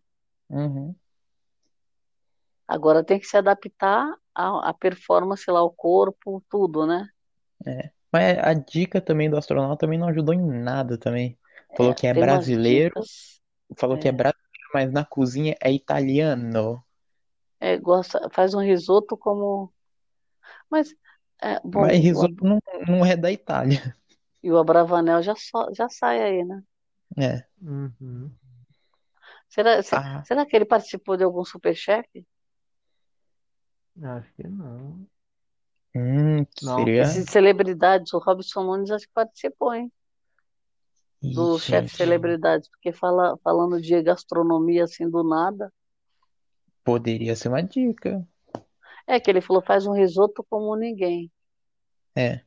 Uhum. 0.49 0.95
Agora 2.67 3.03
tem 3.03 3.19
que 3.19 3.25
se 3.25 3.37
adaptar 3.37 4.13
à, 4.35 4.69
à 4.69 4.73
performance 4.73 5.49
lá, 5.49 5.59
ao 5.59 5.71
corpo, 5.71 6.43
tudo, 6.49 6.85
né? 6.85 7.07
Mas 8.11 8.37
a 8.39 8.53
dica 8.53 9.01
também 9.01 9.29
do 9.29 9.37
astronauta 9.37 9.77
também 9.85 9.99
não 9.99 10.07
ajudou 10.07 10.33
em 10.33 10.41
nada 10.41 10.97
também. 10.97 11.37
Falou 11.75 11.93
que 11.93 12.07
é 12.07 12.13
tem 12.13 12.23
umas 12.23 12.45
brasileiro, 12.45 12.95
falou 13.77 13.97
que 13.97 14.07
é 14.07 14.11
É. 14.11 14.13
brasileiro, 14.13 14.69
mas 14.73 14.91
na 14.91 15.05
cozinha 15.05 15.55
é 15.61 15.71
italiano. 15.71 16.83
É, 17.59 17.77
gosta, 17.77 18.29
faz 18.31 18.53
um 18.53 18.61
risoto 18.61 19.17
como. 19.17 19.73
Mas, 20.69 20.93
é, 21.41 21.59
bom, 21.63 21.87
Mas 21.87 22.01
o, 22.13 22.27
risoto 22.27 22.43
não, 22.43 22.59
não 22.87 23.05
é 23.05 23.15
da 23.15 23.31
Itália. 23.31 23.95
e 24.45 24.51
o 24.51 24.57
Abravanel 24.57 25.21
já, 25.21 25.35
só, 25.35 25.71
já 25.73 25.87
sai 25.89 26.19
aí, 26.23 26.43
né? 26.43 26.63
É. 27.17 27.47
Uhum. 27.61 28.31
Será, 29.49 29.81
se- 29.83 30.01
Ah, 30.01 30.23
será 30.23 30.45
que 30.45 30.55
ele 30.55 30.65
participou 30.65 31.17
de 31.17 31.23
algum 31.23 31.43
Superchef? 31.43 32.07
Acho 34.01 34.33
que 34.35 34.47
não. 34.47 35.07
hum, 35.95 36.45
Não. 36.61 36.91
seria. 36.91 36.95
Esse 36.95 37.23
de 37.23 37.31
celebridades, 37.31 38.13
o 38.13 38.19
Robson 38.19 38.63
Nunes 38.63 38.91
acho 38.91 39.07
que 39.07 39.13
participou, 39.13 39.73
hein? 39.73 39.91
Do 41.31 41.57
chefe 41.57 41.89
gente, 41.89 41.95
celebridades, 41.95 42.67
porque 42.69 42.91
fala, 42.91 43.37
falando 43.41 43.79
de 43.79 44.01
gastronomia 44.01 44.83
assim 44.83 45.09
do 45.09 45.23
nada. 45.23 45.71
poderia 46.83 47.35
ser 47.35 47.49
uma 47.49 47.61
dica. 47.61 48.27
É 49.07 49.19
que 49.19 49.31
ele 49.31 49.41
falou, 49.41 49.63
faz 49.63 49.85
um 49.87 49.93
risoto 49.93 50.45
como 50.49 50.75
ninguém. 50.75 51.31
É. 52.15 52.41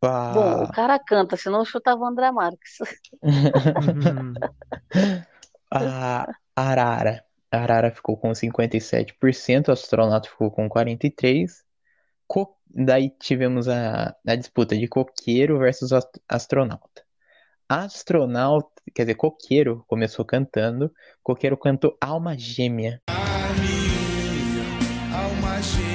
Bom, 0.00 0.08
Ah, 0.08 0.62
o 0.62 0.72
cara 0.72 0.96
canta, 0.98 1.36
senão 1.36 1.58
eu 1.60 1.64
chutava 1.64 2.00
o 2.00 2.06
André 2.06 2.30
Marques. 2.30 2.76
A 5.70 6.26
Arara. 6.56 7.24
A 7.50 7.58
Arara 7.58 7.90
ficou 7.90 8.16
com 8.16 8.30
57%, 8.30 9.68
o 9.68 9.72
astronauta 9.72 10.28
ficou 10.28 10.50
com 10.50 10.68
43%. 10.68 11.48
Co- 12.26 12.56
Daí 12.70 13.08
tivemos 13.18 13.66
a, 13.68 14.14
a 14.26 14.34
disputa 14.36 14.76
de 14.76 14.86
coqueiro 14.86 15.58
versus 15.58 15.90
ast- 15.90 16.20
astronauta. 16.28 17.02
Astronauta, 17.66 18.70
quer 18.94 19.02
dizer, 19.04 19.14
coqueiro 19.14 19.82
começou 19.88 20.24
cantando, 20.24 20.92
coqueiro 21.22 21.56
cantou 21.56 21.96
Alma 22.00 22.36
Gêmea. 22.36 23.00
Alma 25.58 25.62
gêmea 25.62 25.87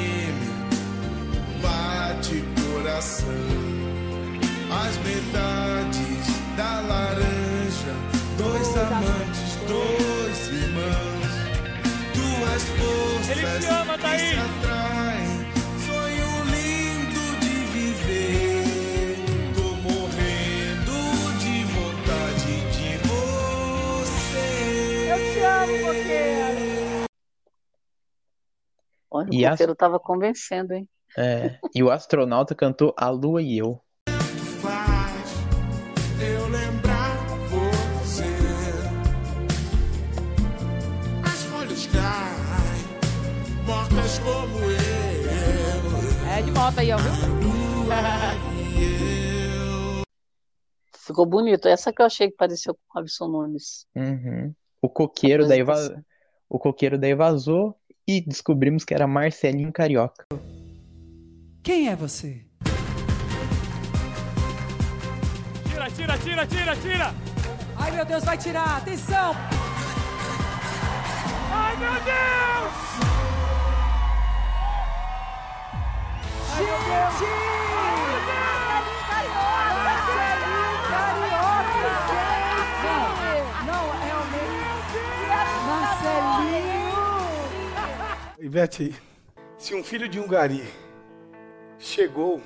Olha, 29.14 29.30
o 29.32 29.46
as- 29.46 29.52
coqueiro 29.52 29.76
tava 29.76 30.00
convencendo, 30.00 30.74
hein? 30.74 30.90
É, 31.16 31.60
e 31.76 31.84
o 31.84 31.92
astronauta 31.92 32.56
cantou 32.56 32.94
A 32.98 33.10
Lua 33.10 33.42
e 33.44 33.60
Eu. 33.60 33.80
É 46.36 46.42
de 46.42 46.52
moto 46.52 46.80
aí, 46.80 46.92
ó, 46.92 46.98
viu? 46.98 47.12
E 48.76 48.84
eu. 50.00 50.04
Ficou 50.98 51.26
bonito. 51.26 51.68
Essa 51.68 51.92
que 51.94 52.02
eu 52.02 52.06
achei 52.06 52.30
que 52.30 52.36
pareceu 52.38 52.74
com 52.74 52.80
o 52.82 53.00
Robson 53.00 53.28
Nunes. 53.28 53.86
Uhum. 53.96 54.54
O 54.82 54.90
coqueiro 54.90 55.48
daí 55.48 55.62
va- 55.64 56.02
o 56.50 56.58
coqueiro 56.58 56.98
daí 56.98 57.14
vazou 57.14 57.76
e 58.08 58.22
descobrimos 58.22 58.84
que 58.84 58.94
era 58.94 59.08
Marcelinho 59.08 59.72
Carioca. 59.72 60.26
Quem 61.64 61.90
é 61.90 61.96
você? 61.96 62.46
Tira, 65.70 65.90
tira, 65.90 66.18
tira, 66.18 66.46
tira, 66.46 66.76
tira. 66.76 67.16
Ai, 67.78 67.92
meu 67.92 68.06
Deus, 68.06 68.24
vai 68.24 68.38
tirar! 68.38 68.78
Atenção! 68.78 69.34
Ai, 71.52 71.78
meu 71.78 71.94
Deus. 71.94 72.74
Gente! 76.58 77.54
Não, 78.28 78.53
Se 89.58 89.74
um 89.74 89.84
filho 89.84 90.08
de 90.08 90.20
um 90.20 90.28
gari 90.28 90.64
chegou, 91.80 92.40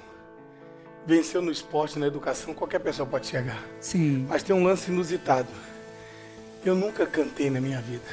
venceu 1.06 1.42
no 1.42 1.52
esporte, 1.52 2.00
na 2.00 2.08
educação, 2.08 2.54
qualquer 2.54 2.80
pessoa 2.80 3.08
pode 3.08 3.28
chegar. 3.28 3.62
Sim. 3.82 4.26
Mas 4.30 4.42
tem 4.42 4.56
um 4.56 4.64
lance 4.64 4.90
inusitado. 4.90 5.50
Eu 6.64 6.76
nunca 6.76 7.06
cantei 7.06 7.50
na 7.50 7.60
minha 7.60 7.82
vida. 7.82 8.06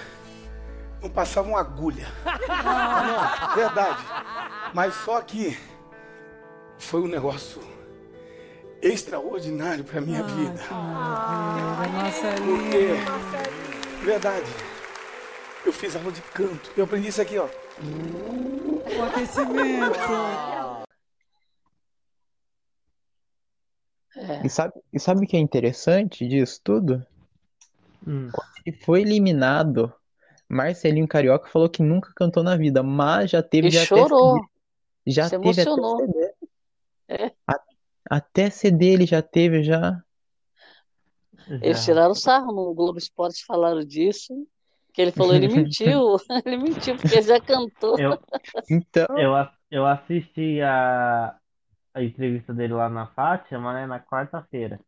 Não 1.01 1.09
passava 1.09 1.49
uma 1.49 1.61
agulha. 1.61 2.09
Não, 2.25 3.55
verdade. 3.55 4.03
Mas 4.73 4.95
só 4.95 5.21
que 5.21 5.57
foi 6.79 7.01
um 7.01 7.09
negócio 7.09 7.63
extraordinário 8.83 9.85
para 9.85 10.01
minha 10.01 10.23
vida. 10.23 10.61
Porque, 12.45 14.05
verdade, 14.05 14.51
eu 15.65 15.73
fiz 15.73 15.95
aula 15.95 16.11
de 16.11 16.21
canto. 16.23 16.73
Eu 16.77 16.85
aprendi 16.85 17.09
isso 17.09 17.23
aqui, 17.23 17.39
ó. 17.39 17.47
O 17.81 19.03
aquecimento. 19.03 19.99
E 24.45 24.49
sabe, 24.49 24.75
e 24.93 25.01
sabe 25.01 25.25
o 25.25 25.29
que 25.29 25.37
é 25.37 25.41
interessante 25.41 26.27
disso 26.29 26.61
tudo? 26.63 27.05
Hum. 28.07 28.31
Quando 28.33 28.49
ele 28.65 28.77
foi 28.77 29.01
eliminado, 29.03 29.93
Marcelinho 30.49 31.09
Carioca 31.09 31.49
falou 31.49 31.69
que 31.69 31.83
nunca 31.83 32.13
cantou 32.15 32.43
na 32.43 32.57
vida, 32.57 32.83
mas 32.83 33.31
já 33.31 33.43
teve 33.43 33.69
E 33.69 33.71
já 33.71 33.81
até 33.83 33.87
chorou. 33.89 34.35
CD. 34.37 34.47
Já 35.07 35.25
Se 35.25 35.31
teve 35.39 35.49
até 35.51 35.63
emocionou. 35.63 35.97
CD. 35.99 36.35
É. 37.09 37.33
A- 37.47 37.61
Até 38.09 38.51
CD 38.51 38.87
ele 38.93 39.07
já 39.07 39.21
teve, 39.21 39.63
já. 39.63 40.01
Eles 41.61 41.79
Já. 41.79 41.85
tiraram 41.87 42.15
sarro 42.15 42.53
no 42.53 42.73
Globo 42.73 42.99
Esporte, 42.99 43.45
falaram 43.45 43.85
disso. 43.85 44.47
Que 44.95 45.03
ele 45.03 45.13
falou, 45.13 45.35
ele 45.35 45.49
mentiu. 45.49 46.17
Ele 46.47 46.57
mentiu, 46.57 46.97
porque 46.97 47.17
ele 47.17 47.23
já 47.23 47.41
cantou. 47.41 47.99
Eu, 47.99 48.19
Então, 48.71 49.07
eu, 49.19 49.33
eu 49.71 49.87
assisti 49.87 50.61
a, 50.63 51.37
a 51.95 52.03
entrevista 52.03 52.55
dele 52.55 52.75
lá 52.75 52.89
na 52.89 53.09
Fátima, 53.09 53.75
né, 53.75 53.87
na 53.87 54.01
quarta-feira. 54.01 54.81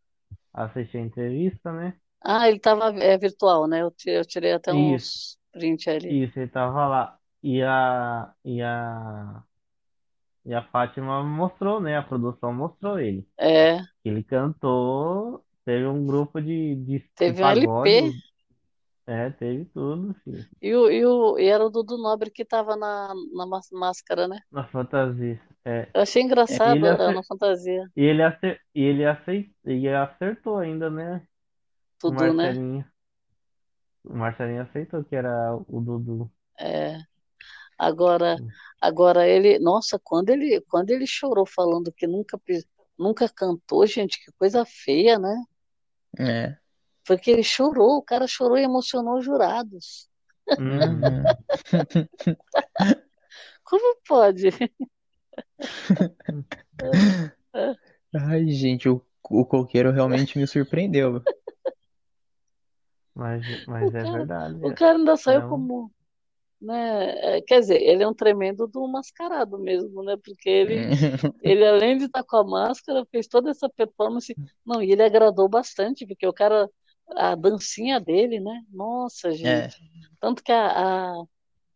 Assisti 0.54 0.96
a 0.98 1.00
entrevista, 1.00 1.72
né? 1.72 1.94
Ah, 2.22 2.48
ele 2.48 2.56
estava 2.56 2.88
é, 3.02 3.16
virtual, 3.18 3.66
né? 3.68 3.82
Eu, 3.82 3.94
eu 4.06 4.24
tirei 4.24 4.52
até 4.52 4.72
uns 4.72 5.38
print 5.52 5.88
ali. 5.90 6.24
Isso, 6.24 6.38
ele 6.38 6.48
tava 6.50 6.86
lá. 6.88 7.18
E 7.42 7.62
a, 7.62 8.34
e 8.44 8.62
a, 8.62 9.42
e 10.44 10.54
a 10.54 10.62
Fátima 10.70 11.22
mostrou, 11.22 11.80
né? 11.80 11.96
A 11.96 12.02
produção 12.02 12.52
mostrou 12.52 12.98
ele. 12.98 13.26
É, 13.38 13.80
Ele 14.04 14.22
cantou, 14.24 15.44
teve 15.64 15.86
um 15.86 16.06
grupo 16.06 16.40
de, 16.40 16.76
de, 16.76 16.98
de 16.98 17.04
teve 17.14 17.42
um 17.42 17.46
pagode. 17.46 17.92
LP. 17.92 18.25
É, 19.06 19.30
teve 19.30 19.64
tudo, 19.66 20.14
filho. 20.24 20.44
E, 20.60 20.74
o, 20.74 20.90
e, 20.90 21.04
o, 21.06 21.38
e 21.38 21.46
era 21.46 21.64
o 21.64 21.70
Dudu 21.70 21.96
Nobre 21.96 22.30
que 22.30 22.42
estava 22.42 22.74
na, 22.76 23.14
na 23.32 23.46
mas- 23.46 23.70
máscara, 23.70 24.26
né? 24.26 24.40
Na 24.50 24.66
fantasia. 24.66 25.40
É. 25.64 25.88
Eu 25.94 26.00
achei 26.02 26.22
engraçado 26.22 26.76
Ele 26.76 26.88
acer- 26.88 27.14
na 27.14 27.22
fantasia. 27.22 27.92
E 27.96 28.02
ele, 28.02 28.22
acer, 28.22 28.60
e 28.74 28.82
ele 28.82 29.04
acei, 29.06 29.54
e 29.64 29.88
acertou 29.88 30.58
ainda, 30.58 30.90
né? 30.90 31.26
O 32.02 32.10
Tudo, 32.10 32.32
né? 32.34 32.52
Marcelinho. 32.52 32.84
O 34.04 34.14
Marcelinho 34.16 34.62
aceitou 34.62 35.04
que 35.04 35.14
era 35.16 35.54
o 35.54 35.80
Dudu. 35.80 36.30
É. 36.58 36.98
Agora, 37.78 38.36
agora 38.80 39.28
ele, 39.28 39.58
nossa, 39.58 39.98
quando 40.02 40.30
ele, 40.30 40.60
quando 40.62 40.90
ele 40.90 41.06
chorou 41.06 41.46
falando 41.46 41.92
que 41.92 42.06
nunca, 42.06 42.38
pis- 42.38 42.66
nunca 42.98 43.28
cantou, 43.28 43.86
gente, 43.86 44.18
que 44.24 44.32
coisa 44.38 44.64
feia, 44.66 45.18
né? 45.18 45.34
é. 46.18 46.58
Porque 47.06 47.30
ele 47.30 47.42
chorou, 47.42 47.98
o 47.98 48.02
cara 48.02 48.26
chorou 48.26 48.58
e 48.58 48.62
emocionou 48.62 49.18
os 49.18 49.24
jurados. 49.24 50.08
Uhum. 50.58 51.22
Como 53.64 53.96
pode? 54.06 54.48
Ai, 58.14 58.46
gente, 58.48 58.88
o, 58.88 59.02
o 59.30 59.44
coqueiro 59.44 59.90
realmente 59.90 60.38
me 60.38 60.46
surpreendeu. 60.46 61.22
Mas, 63.14 63.42
mas 63.66 63.94
é 63.94 64.02
cara- 64.02 64.18
verdade. 64.18 64.58
O 64.62 64.74
cara 64.74 64.98
ainda 64.98 65.16
saiu 65.16 65.42
Não. 65.42 65.48
como, 65.48 65.90
né? 66.60 67.38
é, 67.38 67.40
Quer 67.40 67.60
dizer, 67.60 67.80
ele 67.80 68.02
é 68.02 68.08
um 68.08 68.14
tremendo 68.14 68.66
do 68.66 68.86
mascarado 68.86 69.58
mesmo, 69.58 70.02
né? 70.02 70.16
Porque 70.22 70.48
ele, 70.48 70.76
ele 71.42 71.66
além 71.66 71.96
de 71.96 72.04
estar 72.04 72.22
com 72.24 72.36
a 72.36 72.44
máscara, 72.44 73.06
fez 73.10 73.26
toda 73.26 73.50
essa 73.50 73.68
performance. 73.70 74.36
Não, 74.64 74.82
e 74.82 74.92
ele 74.92 75.02
agradou 75.02 75.48
bastante, 75.48 76.06
porque 76.06 76.26
o 76.26 76.32
cara, 76.32 76.68
a 77.10 77.34
dancinha 77.34 78.00
dele, 78.00 78.40
né? 78.40 78.62
Nossa, 78.70 79.32
É. 79.42 79.72
gente. 79.72 79.78
Tanto 80.20 80.42
que 80.42 80.52
a, 80.52 81.12
a, 81.20 81.24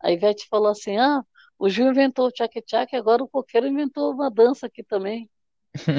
a 0.02 0.12
Ivete 0.12 0.48
falou 0.48 0.68
assim: 0.70 0.98
ah, 0.98 1.24
o 1.58 1.68
Gil 1.70 1.88
inventou 1.90 2.28
o 2.28 2.32
tchac-tchac, 2.32 2.94
agora 2.96 3.22
o 3.24 3.28
coqueiro 3.28 3.66
inventou 3.68 4.12
uma 4.12 4.30
dança 4.30 4.66
aqui 4.66 4.82
também. 4.84 5.30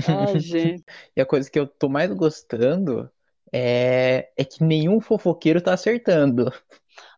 Ai, 0.04 0.40
gente. 0.40 0.86
E 1.16 1.22
a 1.22 1.26
coisa 1.26 1.50
que 1.50 1.60
eu 1.60 1.68
tô 1.68 1.90
mais 1.90 2.12
gostando 2.14 3.10
é, 3.54 4.32
é 4.38 4.46
que 4.46 4.64
nenhum 4.64 5.00
fofoqueiro 5.02 5.62
tá 5.62 5.74
acertando. 5.74 6.52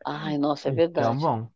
Ai, 0.06 0.38
nossa, 0.38 0.70
é 0.70 0.72
é 0.72 0.72
verdade. 0.72 1.26
bom. 1.26 1.50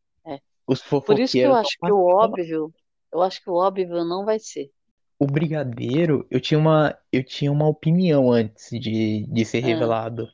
Os 0.67 0.81
Por 1.05 1.17
isso 1.17 1.35
que 1.39 1.47
eu 1.47 1.53
fofoqueiros 1.53 1.55
acho 1.55 1.75
que 1.83 1.91
o 1.91 1.97
óbvio, 2.05 2.71
eu 3.11 3.23
acho 3.23 3.41
que 3.41 3.49
o 3.49 3.55
óbvio 3.55 4.05
não 4.05 4.23
vai 4.23 4.37
ser. 4.39 4.71
O 5.19 5.27
Brigadeiro, 5.27 6.27
eu 6.29 6.39
tinha 6.41 6.59
uma, 6.59 6.97
eu 7.11 7.23
tinha 7.23 7.51
uma 7.51 7.67
opinião 7.67 8.31
antes 8.31 8.69
de, 8.79 9.25
de 9.27 9.45
ser 9.45 9.59
Ah. 9.61 9.93
revelado. 9.99 10.27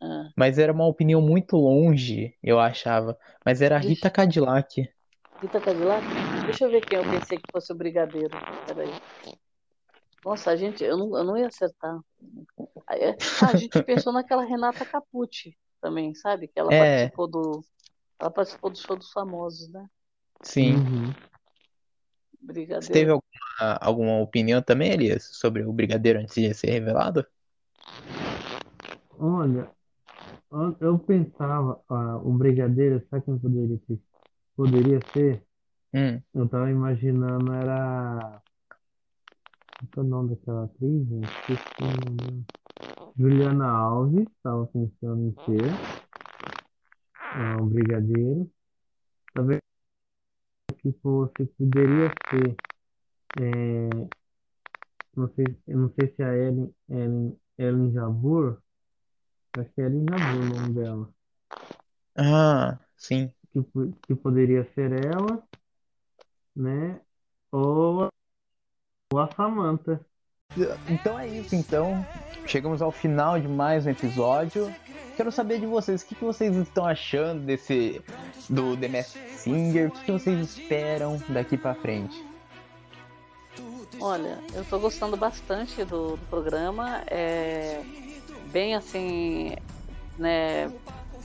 Ah, 0.00 0.28
Mas 0.36 0.58
era 0.58 0.72
uma 0.72 0.86
opinião 0.86 1.20
muito 1.20 1.56
longe, 1.56 2.34
eu 2.42 2.58
achava. 2.60 3.18
Mas 3.44 3.60
era 3.60 3.76
a 3.76 3.78
Ixi. 3.78 3.88
Rita 3.88 4.10
Cadillac. 4.10 4.88
Rita 5.42 5.60
Cadillac? 5.60 6.04
Deixa 6.44 6.64
eu 6.64 6.70
ver 6.70 6.80
quem 6.82 6.98
eu 6.98 7.04
pensei 7.04 7.38
que 7.38 7.50
fosse 7.50 7.72
o 7.72 7.76
Brigadeiro. 7.76 8.30
Peraí. 8.66 8.90
Nossa, 10.24 10.50
a 10.50 10.56
gente, 10.56 10.84
eu 10.84 10.96
não, 10.96 11.16
eu 11.16 11.24
não 11.24 11.36
ia 11.36 11.46
acertar. 11.46 11.98
É- 12.90 13.10
ah, 13.42 13.48
a 13.48 13.56
gente 13.56 13.82
pensou 13.82 14.12
naquela 14.12 14.44
Renata 14.44 14.84
Capucci 14.84 15.56
também, 15.80 16.14
sabe? 16.14 16.48
Que 16.48 16.58
ela 16.58 16.72
É. 16.72 16.78
participou 16.78 17.28
do, 17.28 17.64
ela 18.18 18.30
participou 18.30 18.70
do 18.70 18.78
show 18.78 18.96
dos 18.96 19.10
famosos, 19.12 19.68
né? 19.70 19.86
Sim. 20.42 20.76
Uhum. 20.76 21.12
Você 21.12 21.32
Brigadeiro. 22.40 22.92
teve 22.92 23.10
alguma, 23.10 23.78
alguma 23.80 24.20
opinião 24.20 24.62
também, 24.62 24.92
Elias, 24.92 25.28
sobre 25.32 25.64
o 25.64 25.72
Brigadeiro 25.72 26.18
antes 26.20 26.34
de 26.34 26.52
ser 26.54 26.70
revelado? 26.70 27.26
Olha, 29.18 29.68
eu- 30.50 30.76
eu 30.80 30.98
pensava, 30.98 31.80
ah, 31.88 32.18
o 32.18 32.32
Brigadeiro, 32.36 33.04
sabe 33.10 33.24
quem 33.24 33.38
poderia 33.38 33.78
ter, 33.86 34.00
poderia 34.56 35.02
ser? 35.12 35.44
Hum. 35.92 36.22
Eu 36.34 36.48
tava 36.48 36.70
imaginando, 36.70 37.52
era. 37.52 38.42
Qual 39.92 40.04
é 40.04 40.08
o 40.08 40.10
nome 40.10 40.30
daquela 40.36 40.64
atriz, 40.64 41.08
gente? 41.08 41.32
Esqueci 41.40 41.64
o 41.80 41.84
nome 41.84 42.20
dela. 42.20 42.44
Juliana 43.18 43.68
Alves, 43.68 44.28
tava 44.42 44.66
pensando 44.68 45.22
em 45.28 45.36
ser. 45.44 45.80
É, 47.34 47.56
um 47.56 47.68
brigadeiro. 47.68 48.50
Talvez 49.34 49.60
que 50.82 50.92
fosse, 51.02 51.46
poderia 51.56 52.10
ser. 52.30 52.58
é, 53.36 54.08
não 55.14 55.28
sei, 55.34 55.54
eu 55.66 55.78
não 55.78 55.92
sei 55.94 56.08
se 56.14 56.22
é 56.22 56.24
a 56.26 56.34
Ellen, 56.36 56.74
Ellen, 56.88 57.40
Ellen 57.58 57.92
Jabur. 57.92 58.62
Acho 59.58 59.70
que 59.74 59.80
é 59.80 59.86
Ellen 59.86 60.06
Jabur 60.08 60.40
o 60.40 60.54
nome 60.54 60.72
dela. 60.72 61.08
Ah, 62.16 62.78
sim. 62.96 63.32
Que, 63.52 63.60
po- 63.60 63.92
que 64.06 64.14
poderia 64.14 64.64
ser 64.72 65.04
ela, 65.04 65.42
né? 66.54 67.00
Ou, 67.50 68.08
ou 69.12 69.18
a 69.18 69.28
Samantha. 69.32 70.00
Então 70.88 71.18
é 71.18 71.26
isso, 71.26 71.56
então. 71.56 72.06
Chegamos 72.46 72.80
ao 72.80 72.92
final 72.92 73.40
de 73.40 73.48
mais 73.48 73.84
um 73.84 73.90
episódio. 73.90 74.72
Quero 75.16 75.32
saber 75.32 75.58
de 75.58 75.66
vocês, 75.66 76.02
o 76.02 76.06
que 76.06 76.14
que 76.14 76.24
vocês 76.24 76.54
estão 76.54 76.86
achando 76.86 77.44
desse 77.44 78.00
do 78.48 78.76
The 78.76 78.86
Masked 78.86 79.30
Singer? 79.30 79.88
O 79.88 79.90
que 79.90 80.04
que 80.04 80.12
vocês 80.12 80.38
esperam 80.40 81.20
daqui 81.30 81.56
pra 81.56 81.74
frente? 81.74 82.24
Olha, 84.00 84.38
eu 84.54 84.64
tô 84.64 84.78
gostando 84.78 85.16
bastante 85.16 85.84
do, 85.84 86.16
do 86.16 86.26
programa. 86.26 87.02
É 87.08 87.82
bem 88.48 88.74
assim, 88.74 89.54
né? 90.18 90.70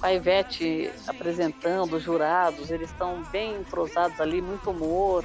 A 0.02 0.14
Ivete 0.14 0.92
apresentando, 1.08 1.96
os 1.96 2.04
jurados, 2.04 2.70
eles 2.70 2.90
estão 2.90 3.24
bem 3.32 3.56
entrosados 3.56 4.20
ali, 4.20 4.42
muito 4.42 4.70
humor. 4.70 5.24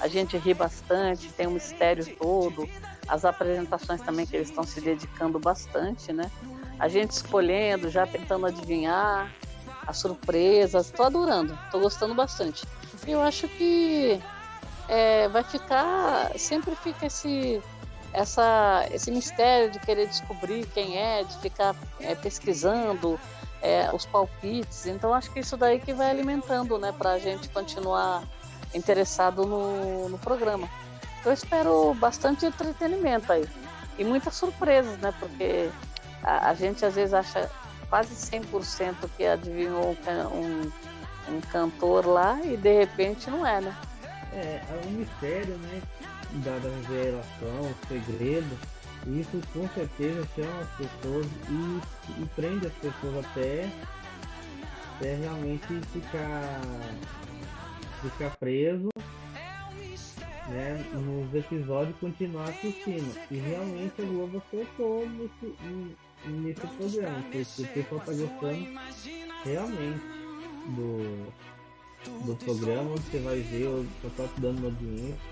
A 0.00 0.06
gente 0.06 0.36
ri 0.36 0.54
bastante, 0.54 1.32
tem 1.32 1.46
um 1.46 1.52
mistério 1.52 2.06
todo. 2.16 2.68
As 3.08 3.24
apresentações 3.24 4.00
também 4.00 4.24
que 4.24 4.36
eles 4.36 4.48
estão 4.48 4.64
se 4.64 4.80
dedicando 4.80 5.38
bastante, 5.38 6.12
né? 6.12 6.30
A 6.78 6.88
gente 6.88 7.10
escolhendo, 7.10 7.90
já 7.90 8.06
tentando 8.06 8.46
adivinhar 8.46 9.32
as 9.86 9.98
surpresas. 9.98 10.90
Tô 10.90 11.02
adorando, 11.02 11.58
tô 11.70 11.80
gostando 11.80 12.14
bastante. 12.14 12.64
Eu 13.06 13.20
acho 13.20 13.48
que 13.48 14.20
é, 14.88 15.28
vai 15.28 15.42
ficar, 15.42 16.30
sempre 16.38 16.74
fica 16.76 17.06
esse, 17.06 17.62
essa, 18.12 18.86
esse 18.90 19.10
mistério 19.10 19.70
de 19.70 19.78
querer 19.78 20.06
descobrir 20.06 20.66
quem 20.66 20.98
é, 20.98 21.24
de 21.24 21.38
ficar 21.38 21.74
é, 22.00 22.14
pesquisando 22.14 23.18
é, 23.62 23.90
os 23.92 24.04
palpites. 24.04 24.86
Então 24.86 25.14
acho 25.14 25.30
que 25.30 25.40
isso 25.40 25.56
daí 25.56 25.80
que 25.80 25.92
vai 25.92 26.10
alimentando, 26.10 26.78
né, 26.78 26.92
para 26.92 27.12
a 27.12 27.18
gente 27.18 27.48
continuar 27.48 28.24
interessado 28.74 29.46
no, 29.46 30.08
no 30.08 30.18
programa. 30.18 30.68
Eu 31.24 31.32
espero 31.32 31.94
bastante 31.94 32.44
entretenimento 32.44 33.32
aí 33.32 33.48
e 33.98 34.04
muitas 34.04 34.34
surpresas, 34.34 34.98
né, 34.98 35.14
porque 35.18 35.70
a, 36.22 36.50
a 36.50 36.54
gente 36.54 36.84
às 36.84 36.94
vezes 36.94 37.14
acha 37.14 37.50
quase 37.88 38.14
100% 38.14 38.94
que 39.16 39.26
adivinhou 39.26 39.96
um, 40.06 40.36
um, 40.36 40.72
um 41.36 41.40
cantor 41.52 42.06
lá 42.06 42.40
e 42.42 42.56
de 42.56 42.78
repente 42.78 43.30
não 43.30 43.46
é, 43.46 43.60
né? 43.60 43.76
É, 44.32 44.62
é 44.66 44.86
um 44.86 44.90
mistério, 44.92 45.56
né? 45.58 45.82
Da, 46.44 46.58
da 46.58 46.68
revelação, 46.88 47.74
segredo, 47.88 48.58
isso 49.06 49.40
com 49.52 49.68
certeza 49.70 50.26
chama 50.34 50.60
as 50.60 50.70
pessoas 50.76 51.26
e, 51.48 52.22
e 52.22 52.26
prende 52.36 52.66
as 52.66 52.72
pessoas 52.74 53.24
até, 53.26 53.68
até 54.96 55.16
realmente 55.16 55.66
ficar, 55.92 56.60
ficar 58.02 58.36
preso 58.38 58.88
né, 60.48 60.84
nos 60.94 61.34
episódios 61.34 61.96
continuar 61.98 62.48
assistindo. 62.48 63.16
E 63.30 63.36
realmente 63.36 64.00
a 64.00 64.04
Globo 64.04 64.42
acertou 64.46 65.08
nesse, 65.08 65.56
nesse 66.26 66.60
programa, 66.60 67.22
porque 67.22 67.38
o 67.38 67.66
pessoal 67.68 68.00
tá 68.00 68.12
gostando 68.12 68.80
realmente 69.44 70.00
do, 70.76 71.32
do 72.26 72.36
programa, 72.36 72.90
você 72.90 73.18
vai 73.18 73.40
ver 73.40 73.66
o 73.66 73.86
pessoal 74.00 74.28
dando 74.38 74.66
audiência, 74.66 75.31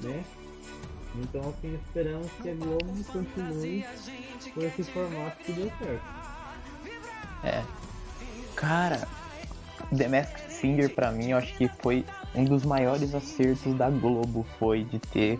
né? 0.00 0.24
Então 1.16 1.40
assim 1.48 1.74
esperamos 1.74 2.30
que 2.42 2.50
a 2.50 2.54
Globo 2.54 3.04
continue 3.12 3.84
com 4.54 4.60
esse 4.62 4.84
formato 4.84 5.36
que 5.44 5.52
deu 5.52 5.72
certo. 5.78 6.02
É. 7.44 7.62
Cara, 8.54 9.08
The 9.96 10.08
Masked 10.08 10.52
Singer 10.52 10.94
pra 10.94 11.10
mim, 11.10 11.30
eu 11.30 11.38
acho 11.38 11.54
que 11.56 11.68
foi 11.68 12.04
um 12.34 12.44
dos 12.44 12.64
maiores 12.64 13.14
acertos 13.14 13.74
da 13.74 13.88
Globo 13.88 14.46
foi 14.58 14.84
de 14.84 14.98
ter 14.98 15.38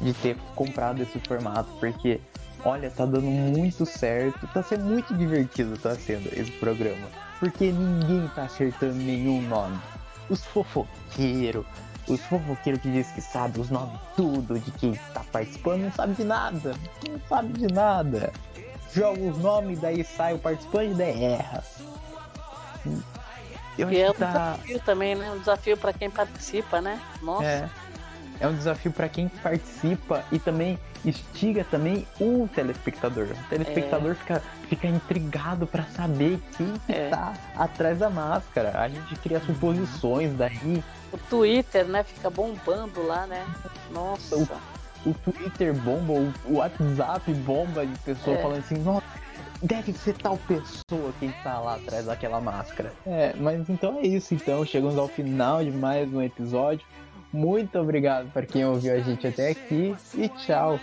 de 0.00 0.14
ter 0.14 0.36
comprado 0.54 1.02
esse 1.02 1.18
formato, 1.20 1.70
porque 1.78 2.20
olha, 2.64 2.90
tá 2.90 3.04
dando 3.04 3.26
muito 3.26 3.84
certo, 3.84 4.46
tá 4.48 4.62
sendo 4.62 4.84
muito 4.84 5.14
divertido 5.14 5.76
tá 5.76 5.94
sendo 5.94 6.28
esse 6.32 6.50
programa, 6.52 7.08
porque 7.38 7.70
ninguém 7.70 8.26
tá 8.34 8.44
acertando 8.44 8.94
nenhum 8.94 9.42
nome. 9.42 9.78
Os 10.28 10.44
fofoqueiros, 10.44 11.66
os 12.10 12.20
fofoqueiros 12.22 12.82
que 12.82 12.90
diz 12.90 13.10
que 13.12 13.20
sabe 13.20 13.60
os 13.60 13.70
nomes 13.70 13.98
tudo 14.16 14.58
de 14.58 14.70
quem 14.72 14.94
tá 15.14 15.22
participando, 15.32 15.82
não 15.82 15.92
sabe 15.92 16.14
de 16.14 16.24
nada, 16.24 16.74
não 17.08 17.20
sabe 17.28 17.52
de 17.52 17.66
nada. 17.72 18.32
Joga 18.92 19.20
os 19.20 19.38
nomes, 19.38 19.78
daí 19.78 20.02
sai 20.02 20.34
o 20.34 20.38
participante 20.38 20.90
e 20.90 20.94
daí 20.94 21.24
erra. 21.24 21.62
Eu 23.78 23.90
E 23.90 24.00
é 24.00 24.10
um 24.10 24.14
tá... 24.14 24.26
desafio 24.26 24.80
também, 24.80 25.14
né? 25.14 25.30
Um 25.30 25.38
desafio 25.38 25.76
para 25.76 25.92
quem 25.92 26.10
participa, 26.10 26.80
né? 26.80 27.00
Nossa. 27.22 27.44
É. 27.44 27.70
É 28.40 28.48
um 28.48 28.54
desafio 28.54 28.90
para 28.90 29.08
quem 29.08 29.28
participa 29.28 30.24
e 30.32 30.38
também 30.38 30.78
instiga 31.04 31.64
também 31.70 32.06
o 32.18 32.48
telespectador. 32.54 33.26
O 33.26 33.48
telespectador 33.48 34.14
fica, 34.14 34.42
fica 34.68 34.86
intrigado 34.86 35.66
para 35.66 35.84
saber 35.84 36.40
quem 36.56 36.72
que 36.86 36.92
É. 36.92 37.08
tá 37.10 37.34
atrás 37.56 37.98
da 37.98 38.08
máscara. 38.08 38.72
A 38.80 38.88
gente 38.88 39.14
cria 39.16 39.40
suposições 39.40 40.32
daí. 40.36 40.82
O 41.12 41.18
Twitter, 41.18 41.86
né? 41.86 42.02
Fica 42.02 42.30
bombando 42.30 43.02
lá, 43.06 43.26
né? 43.26 43.46
Nossa. 43.90 44.36
O 45.04 45.14
Twitter 45.14 45.74
bomba, 45.74 46.12
o 46.12 46.32
o 46.46 46.54
WhatsApp 46.56 47.32
bomba 47.34 47.86
de 47.86 47.98
pessoa 48.00 48.36
É. 48.36 48.42
falando 48.42 48.58
assim, 48.58 48.78
nossa, 48.78 49.06
deve 49.62 49.92
ser 49.92 50.14
tal 50.14 50.36
pessoa 50.36 51.12
quem 51.18 51.30
tá 51.42 51.58
lá 51.58 51.76
atrás 51.76 52.06
daquela 52.06 52.40
máscara. 52.40 52.92
É, 53.06 53.34
mas 53.38 53.68
então 53.68 53.98
é 53.98 54.02
isso. 54.02 54.34
Então 54.34 54.64
chegamos 54.64 54.96
ao 54.98 55.08
final 55.08 55.64
de 55.64 55.70
mais 55.70 56.12
um 56.12 56.20
episódio. 56.22 56.86
Muito 57.32 57.78
obrigado 57.78 58.30
para 58.32 58.44
quem 58.44 58.64
ouviu 58.64 58.92
a 58.92 58.98
gente 59.00 59.26
até 59.26 59.50
aqui 59.50 59.94
e 60.14 60.28
tchau. 60.28 60.80